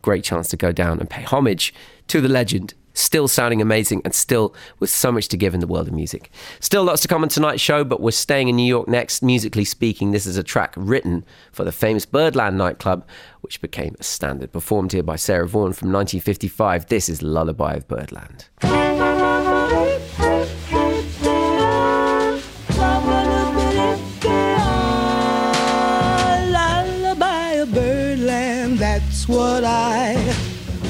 Great 0.02 0.24
chance 0.24 0.48
to 0.48 0.56
go 0.56 0.72
down 0.72 0.98
and 0.98 1.08
pay 1.08 1.22
homage 1.22 1.72
to 2.08 2.20
the 2.20 2.28
legend 2.28 2.74
still 3.00 3.28
sounding 3.28 3.60
amazing 3.62 4.02
and 4.04 4.14
still 4.14 4.54
with 4.78 4.90
so 4.90 5.10
much 5.10 5.28
to 5.28 5.36
give 5.36 5.54
in 5.54 5.60
the 5.60 5.66
world 5.66 5.88
of 5.88 5.94
music. 5.94 6.30
Still 6.60 6.84
lots 6.84 7.02
to 7.02 7.08
come 7.08 7.22
on 7.22 7.28
tonight's 7.28 7.62
show, 7.62 7.84
but 7.84 8.00
we're 8.00 8.10
staying 8.10 8.48
in 8.48 8.56
New 8.56 8.62
York 8.62 8.88
next. 8.88 9.22
Musically 9.22 9.64
speaking, 9.64 10.10
this 10.10 10.26
is 10.26 10.36
a 10.36 10.42
track 10.42 10.74
written 10.76 11.24
for 11.52 11.64
the 11.64 11.72
famous 11.72 12.06
Birdland 12.06 12.58
nightclub, 12.58 13.06
which 13.40 13.60
became 13.60 13.96
a 13.98 14.02
standard, 14.02 14.52
performed 14.52 14.92
here 14.92 15.02
by 15.02 15.16
Sarah 15.16 15.48
Vaughan 15.48 15.72
from 15.72 15.92
1955. 15.92 16.86
This 16.86 17.08
is 17.08 17.22
Lullaby 17.22 17.74
of 17.74 17.88
Birdland. 17.88 18.46
What 29.26 29.62
I 29.62 30.16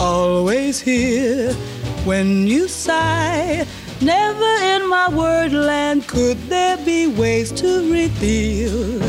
always 0.01 0.81
hear 0.81 1.55
when 2.05 2.47
you 2.47 2.69
sigh. 2.69 3.67
Never 4.01 4.53
in 4.75 4.89
my 4.89 5.09
wordland 5.11 6.07
could 6.07 6.39
there 6.49 6.79
be 6.79 7.07
ways 7.07 7.53
to 7.53 7.93
reveal 7.93 9.03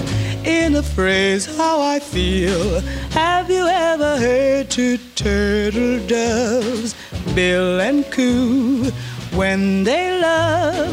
in 0.45 0.75
a 0.75 0.83
phrase 0.83 1.45
how 1.57 1.79
I 1.81 1.99
feel. 1.99 2.81
Have 3.11 3.49
you 3.49 3.65
ever 3.67 4.17
heard 4.17 4.69
two 4.69 4.97
turtle 5.15 6.05
doves 6.07 6.95
bill 7.33 7.79
and 7.79 8.03
coo 8.11 8.91
when 9.33 9.83
they 9.83 10.19
love? 10.19 10.91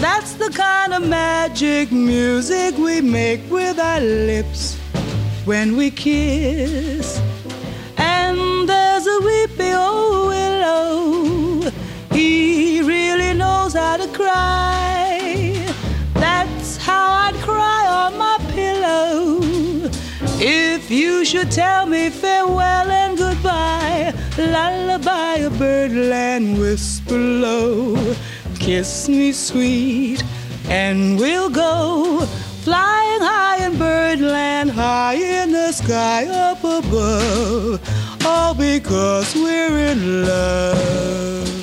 That's 0.00 0.34
the 0.34 0.50
kind 0.50 0.94
of 0.94 1.08
magic 1.08 1.90
music 1.90 2.76
we 2.78 3.00
make 3.00 3.40
with 3.50 3.78
our 3.78 4.00
lips 4.00 4.76
when 5.44 5.76
we 5.76 5.90
kiss. 5.90 7.20
And 7.96 8.68
there's 8.68 9.06
a 9.06 9.20
weepy 9.20 9.72
old 9.72 10.28
willow. 10.28 11.39
To 13.90 14.06
cry. 14.12 15.66
That's 16.14 16.76
how 16.76 17.26
I'd 17.26 17.34
cry 17.42 17.86
on 17.88 18.16
my 18.16 18.38
pillow. 18.52 19.40
If 20.38 20.90
you 20.92 21.24
should 21.24 21.50
tell 21.50 21.86
me 21.86 22.08
farewell 22.08 22.88
and 22.88 23.18
goodbye, 23.18 24.14
lullaby 24.38 25.38
a 25.38 25.50
birdland 25.50 26.58
whisper 26.60 27.18
low. 27.18 28.14
Kiss 28.60 29.08
me 29.08 29.32
sweet, 29.32 30.22
and 30.68 31.18
we'll 31.18 31.50
go 31.50 32.24
flying 32.62 33.20
high 33.20 33.66
in 33.66 33.76
birdland, 33.76 34.70
high 34.70 35.14
in 35.14 35.50
the 35.50 35.72
sky 35.72 36.26
up 36.28 36.62
above. 36.62 37.80
All 38.24 38.54
because 38.54 39.34
we're 39.34 39.78
in 39.90 40.24
love. 40.26 41.59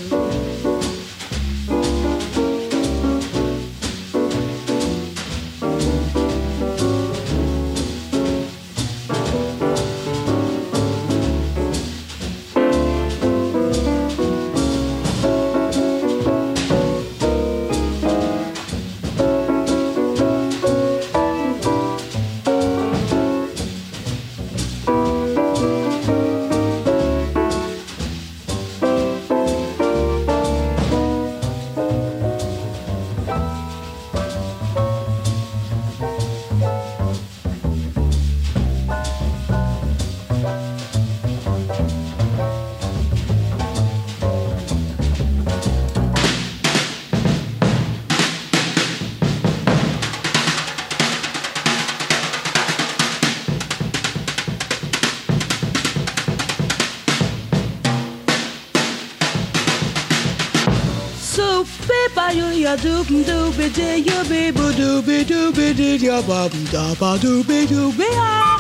You 62.84 62.90
ya 62.90 63.04
doop 63.04 63.08
doopy 63.28 63.70
dee 63.76 64.04
ya 64.06 64.24
bee 64.30 64.52
boo 64.52 64.72
doopy 64.78 65.24
doopy 65.30 65.74
dee 65.78 65.98
ya 66.06 66.22
bum 66.22 66.52
da 66.72 66.96
ba 67.00 67.18
doopy 67.22 67.66
doopy 67.68 68.06
ah. 68.16 68.58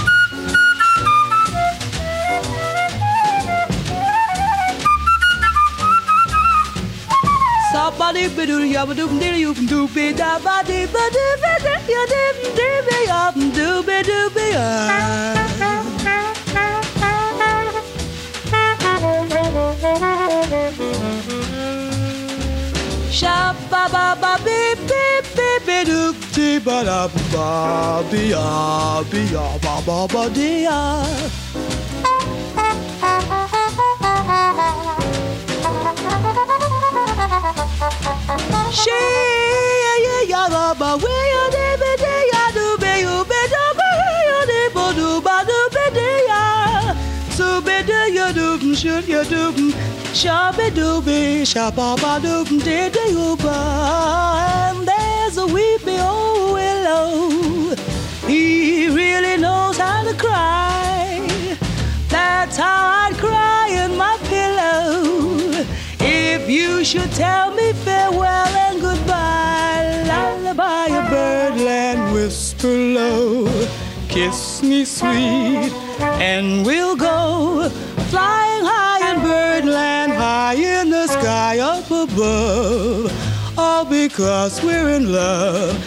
Somebody 7.73 8.27
be 8.35 8.45
do 8.45 8.59
ya 8.65 8.85
ba 8.85 8.93
doop 8.93 9.19
dee 9.19 9.37
you 9.41 9.53
doopy 9.53 10.15
da 10.17 10.39
ba 10.39 10.63
dee 10.67 10.85
ba 10.87 11.03
doopy 11.17 11.53
dee 11.65 11.93
ya 11.93 12.03
doop 12.13 12.37
doopy 12.57 12.99
ya 13.07 13.31
doopy 13.57 13.97
doopy 14.09 14.47
ah. 14.55 15.37
Sha 23.11 23.56
ba 23.77 23.85
ba 23.93 24.05
ba 24.21 24.31
beep 24.45 24.79
beep 24.89 25.25
beep 25.37 25.61
beep 25.67 25.85
doop 25.89 26.15
dee 26.35 26.57
ba 26.65 26.77
da 26.87 27.01
ba 27.33 27.49
be 28.09 28.21
ya 28.33 28.45
be 29.11 29.21
ya 29.35 29.45
ba 29.65 29.75
ba 29.87 29.97
ba 30.13 30.23
dee 30.37 30.63
ya. 30.67 30.79
She 38.71 38.91
ya 39.83 39.93
ya 40.05 40.17
ya 40.31 40.43
ba 40.53 40.65
ba 40.79 40.89
we 41.03 41.13
ya 41.33 41.43
de 41.55 41.67
be 41.81 41.91
de 42.03 42.16
ya 48.27 48.33
do 48.33 48.75
should 48.75 49.07
ya 49.07 49.23
do 49.23 49.71
sha 50.13 50.51
be 50.51 50.69
do 50.71 51.01
be 51.01 51.45
sha 51.45 51.71
ba 51.71 51.95
ba 52.01 52.19
do 52.19 52.43
de 52.59 52.89
de 52.89 53.35
ba. 53.43 53.57
And 54.69 54.87
there's 54.87 55.37
a 55.37 55.45
weepy 55.45 55.97
old 55.99 56.53
willow. 56.53 57.75
He 58.27 58.89
really 58.89 59.37
knows 59.37 59.77
how 59.77 60.03
to 60.03 60.13
cry. 60.15 61.55
That's 62.09 62.57
how 62.57 62.81
I'd 63.03 63.15
cry 63.17 63.67
in 63.83 63.95
my 63.95 64.17
pillow. 64.33 65.63
If 65.99 66.49
you 66.49 66.83
should 66.83 67.11
tell 67.13 67.53
me 67.55 67.71
farewell 67.85 68.53
and 68.65 68.81
goodbye, 68.81 70.03
lullaby 70.11 70.87
a 71.01 71.03
birdland 71.09 72.13
whisper 72.13 72.75
low. 72.97 73.47
Kiss 74.09 74.63
me 74.63 74.83
sweet, 74.83 75.71
and 76.29 76.65
we'll 76.65 76.95
go 76.95 77.69
flying 78.09 78.63
high 78.65 79.13
in 79.13 79.21
birdland, 79.21 80.13
high 80.13 80.55
in 80.55 80.89
the 80.89 81.07
sky 81.07 81.59
up 81.59 81.89
above. 81.91 83.11
All 83.57 83.85
because 83.85 84.63
we're 84.63 84.89
in 84.89 85.11
love. 85.11 85.83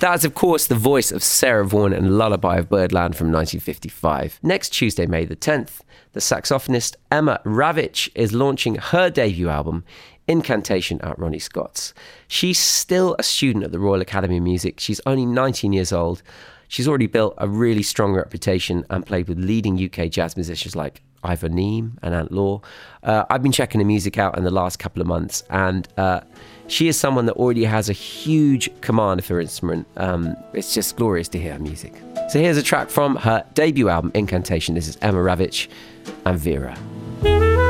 That 0.00 0.14
is, 0.14 0.24
of 0.24 0.34
course, 0.34 0.66
the 0.66 0.76
voice 0.76 1.12
of 1.12 1.22
Sarah 1.22 1.66
Vaughan 1.66 1.92
and 1.92 2.16
Lullaby 2.16 2.56
of 2.56 2.70
Birdland 2.70 3.16
from 3.16 3.26
1955. 3.26 4.40
Next 4.42 4.70
Tuesday, 4.70 5.04
May 5.04 5.26
the 5.26 5.36
10th, 5.36 5.80
the 6.14 6.20
saxophonist 6.20 6.96
Emma 7.12 7.40
Rawitz 7.44 8.08
is 8.14 8.32
launching 8.32 8.76
her 8.76 9.10
debut 9.10 9.50
album, 9.50 9.84
Incantation, 10.30 11.00
at 11.00 11.18
Ronnie 11.18 11.40
Scott's. 11.40 11.92
She's 12.28 12.58
still 12.58 13.16
a 13.18 13.22
student 13.24 13.64
at 13.64 13.72
the 13.72 13.80
Royal 13.80 14.00
Academy 14.00 14.36
of 14.36 14.44
Music. 14.44 14.78
She's 14.78 15.00
only 15.04 15.26
19 15.26 15.72
years 15.72 15.92
old. 15.92 16.22
She's 16.68 16.86
already 16.86 17.08
built 17.08 17.34
a 17.38 17.48
really 17.48 17.82
strong 17.82 18.12
reputation 18.12 18.86
and 18.90 19.04
played 19.04 19.28
with 19.28 19.38
leading 19.38 19.74
UK 19.74 20.08
jazz 20.08 20.36
musicians 20.36 20.76
like 20.76 21.02
Ivo 21.24 21.48
Neame 21.48 21.98
and 22.02 22.14
Ant 22.14 22.30
Law. 22.30 22.60
Uh, 23.02 23.24
I've 23.28 23.42
been 23.42 23.50
checking 23.50 23.80
her 23.80 23.84
music 23.84 24.18
out 24.18 24.38
in 24.38 24.44
the 24.44 24.52
last 24.52 24.78
couple 24.78 25.02
of 25.02 25.08
months, 25.08 25.42
and 25.50 25.88
uh, 25.96 26.20
she 26.68 26.86
is 26.86 26.96
someone 26.96 27.26
that 27.26 27.34
already 27.34 27.64
has 27.64 27.88
a 27.88 27.92
huge 27.92 28.70
command 28.82 29.18
of 29.18 29.26
her 29.26 29.40
instrument. 29.40 29.88
Um, 29.96 30.36
it's 30.52 30.72
just 30.72 30.94
glorious 30.94 31.26
to 31.30 31.40
hear 31.40 31.54
her 31.54 31.58
music. 31.58 31.92
So 32.28 32.38
here's 32.38 32.56
a 32.56 32.62
track 32.62 32.88
from 32.88 33.16
her 33.16 33.44
debut 33.54 33.88
album, 33.88 34.12
Incantation. 34.14 34.76
This 34.76 34.86
is 34.86 34.96
Emma 35.02 35.18
Rawitz 35.18 35.66
and 36.24 36.38
Vera. 36.38 37.69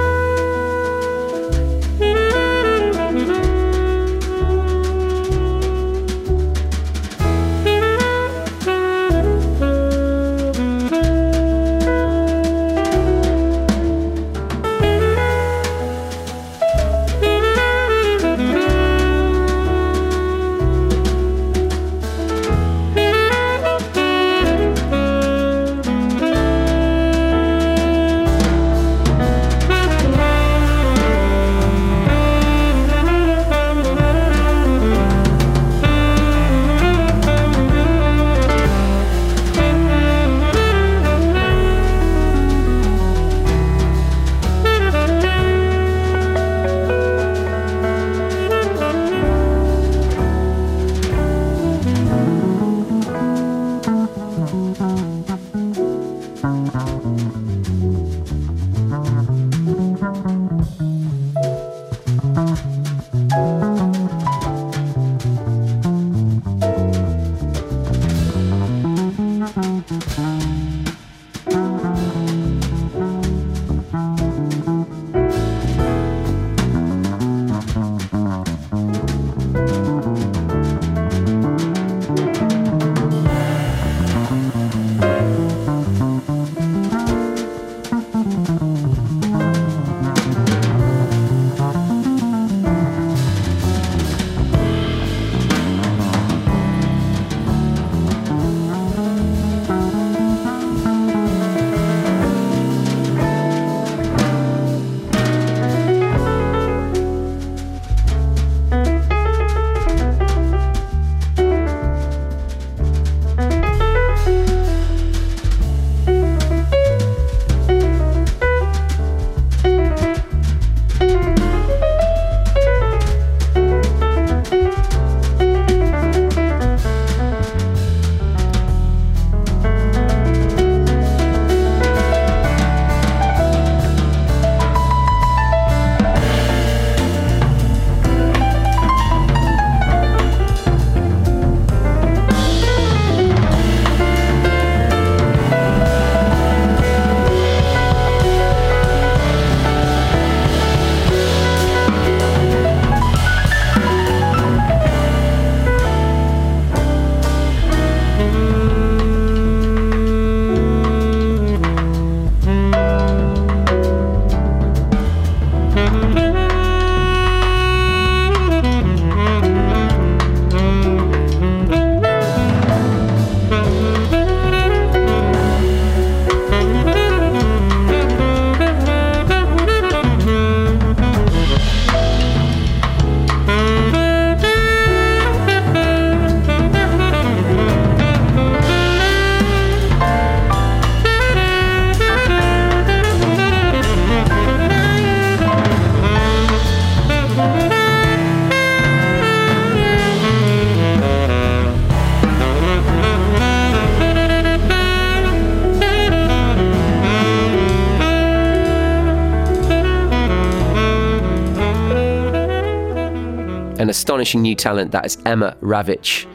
Astonishing 214.20 214.42
new 214.42 214.54
talent 214.54 214.92
that 214.92 215.06
is 215.06 215.16
Emma 215.24 215.56
Rawitz. 215.62 216.26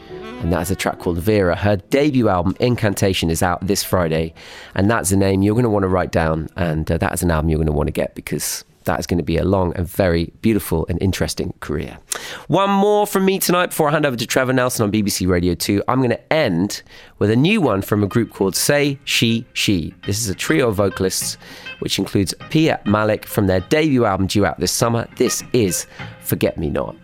And 0.42 0.52
that 0.52 0.64
is 0.64 0.72
a 0.72 0.76
track 0.76 0.98
called 0.98 1.20
Vera. 1.20 1.56
Her 1.56 1.76
debut 1.76 2.30
album, 2.30 2.56
Incantation, 2.60 3.30
is 3.30 3.44
out 3.44 3.68
this 3.68 3.84
Friday. 3.84 4.34
And 4.74 4.90
that's 4.90 5.12
a 5.12 5.16
name 5.16 5.44
you're 5.44 5.54
going 5.54 5.66
to 5.66 5.70
want 5.70 5.84
to 5.84 5.88
write 5.88 6.12
down. 6.12 6.50
And 6.56 6.92
uh, 6.92 6.98
that 6.98 7.14
is 7.14 7.22
an 7.22 7.30
album 7.30 7.50
you're 7.50 7.60
going 7.60 7.68
to 7.68 7.72
want 7.72 7.86
to 7.86 7.92
get 7.92 8.16
because 8.16 8.66
that 8.86 9.00
is 9.00 9.06
going 9.06 9.20
to 9.20 9.24
be 9.24 9.38
a 9.38 9.44
long 9.44 9.72
and 9.76 9.88
very 9.88 10.34
beautiful 10.42 10.88
and 10.90 11.00
interesting 11.00 11.54
career. 11.60 12.00
One 12.48 12.72
more 12.72 13.06
from 13.06 13.24
me 13.24 13.38
tonight 13.38 13.68
before 13.68 13.90
I 13.90 13.92
hand 13.92 14.08
over 14.08 14.16
to 14.16 14.26
Trevor 14.26 14.54
Nelson 14.54 14.84
on 14.84 14.92
BBC 14.92 15.28
Radio 15.28 15.54
2. 15.54 15.84
I'm 15.88 16.00
going 16.00 16.10
to 16.10 16.34
end 16.34 16.82
with 17.20 17.30
a 17.30 17.36
new 17.36 17.62
one 17.62 17.84
from 17.84 18.04
a 18.04 18.08
group 18.08 18.34
called 18.34 18.56
Say 18.56 18.98
She 19.04 19.46
She. 19.54 19.94
This 20.08 20.20
is 20.20 20.28
a 20.28 20.36
trio 20.36 20.70
of 20.70 20.76
vocalists 20.76 21.38
which 21.80 22.00
includes 22.00 22.34
Piya 22.50 22.84
Malik 22.88 23.28
from 23.28 23.46
their 23.46 23.60
debut 23.60 24.06
album 24.06 24.26
due 24.26 24.44
out 24.44 24.60
this 24.60 24.72
summer. 24.72 25.08
This 25.18 25.44
is 25.54 25.86
Forget 26.22 26.58
Me 26.58 26.72
Not. 26.72 26.96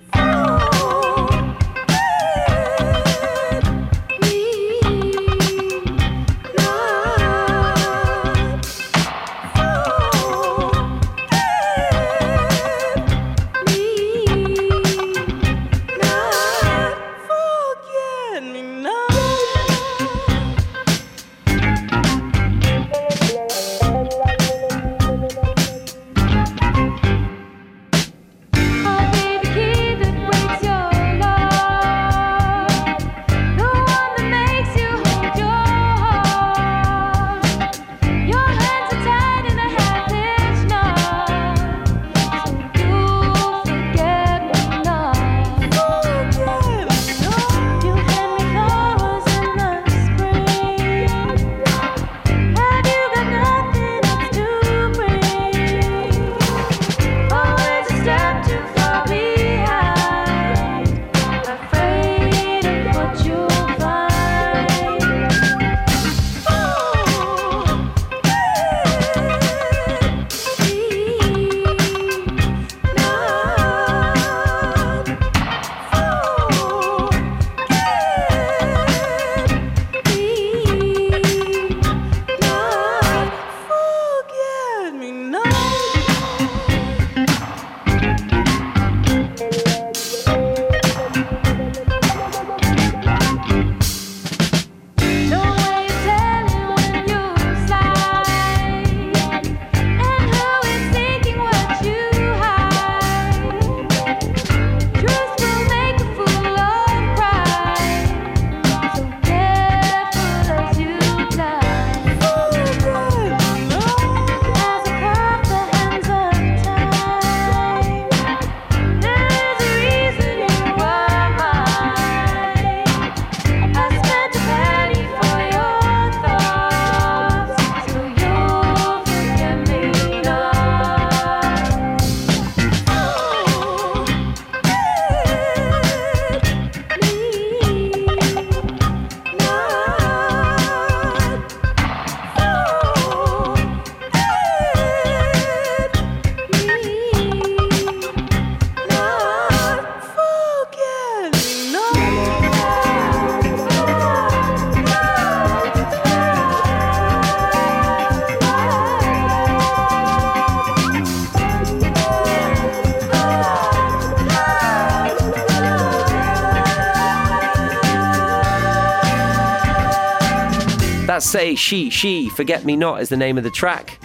Say 171.32 171.56
She 171.56 171.90
She, 171.90 172.28
Forget 172.28 172.66
Me 172.66 172.76
Not 172.76 173.00
is 173.00 173.08
the 173.08 173.16
name 173.16 173.38
of 173.38 173.46
the 173.46 173.50
track. 173.50 173.98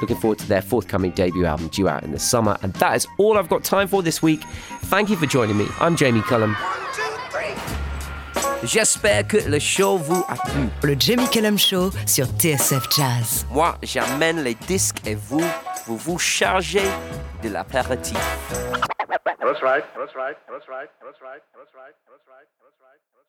Looking 0.00 0.16
forward 0.16 0.38
to 0.38 0.48
their 0.48 0.62
forthcoming 0.62 1.10
debut 1.10 1.44
album 1.44 1.68
due 1.68 1.90
out 1.90 2.04
in 2.04 2.12
the 2.12 2.18
summer. 2.18 2.56
And 2.62 2.72
that 2.80 2.96
is 2.96 3.06
all 3.18 3.36
I've 3.36 3.50
got 3.50 3.64
time 3.64 3.86
for 3.86 4.02
this 4.02 4.22
week. 4.22 4.42
Thank 4.88 5.10
you 5.10 5.16
for 5.16 5.26
joining 5.26 5.58
me. 5.58 5.66
I'm 5.78 5.94
Jamie 5.94 6.22
Cullum. 6.22 6.56
J'espère 8.64 9.28
que 9.28 9.46
le 9.46 9.58
show 9.58 9.98
vous 9.98 10.24
a 10.26 10.36
plu. 10.36 10.70
Le 10.82 10.96
Jamie 10.98 11.28
Cullum 11.28 11.58
Show 11.58 11.90
sur 12.06 12.24
TSF 12.38 12.88
Jazz. 12.90 13.44
Moi, 13.50 13.76
j'amène 13.82 14.42
les 14.42 14.54
disques 14.54 15.06
et 15.06 15.16
vous, 15.16 15.44
vous 15.86 15.98
vous 15.98 16.18
chargez 16.18 16.88
de 17.42 17.50
l'apéritif. 17.50 18.16
That's 19.38 19.60
right. 19.62 19.84
That's 19.98 20.16
right. 20.16 20.36
That's 20.48 20.66
right. 20.66 20.88
That's 21.04 21.20
right. 21.20 21.42
That's 21.52 21.74
right. 21.76 21.92
That's 22.08 22.24
right. 22.24 22.48
That's 22.64 22.80
right. 22.80 23.19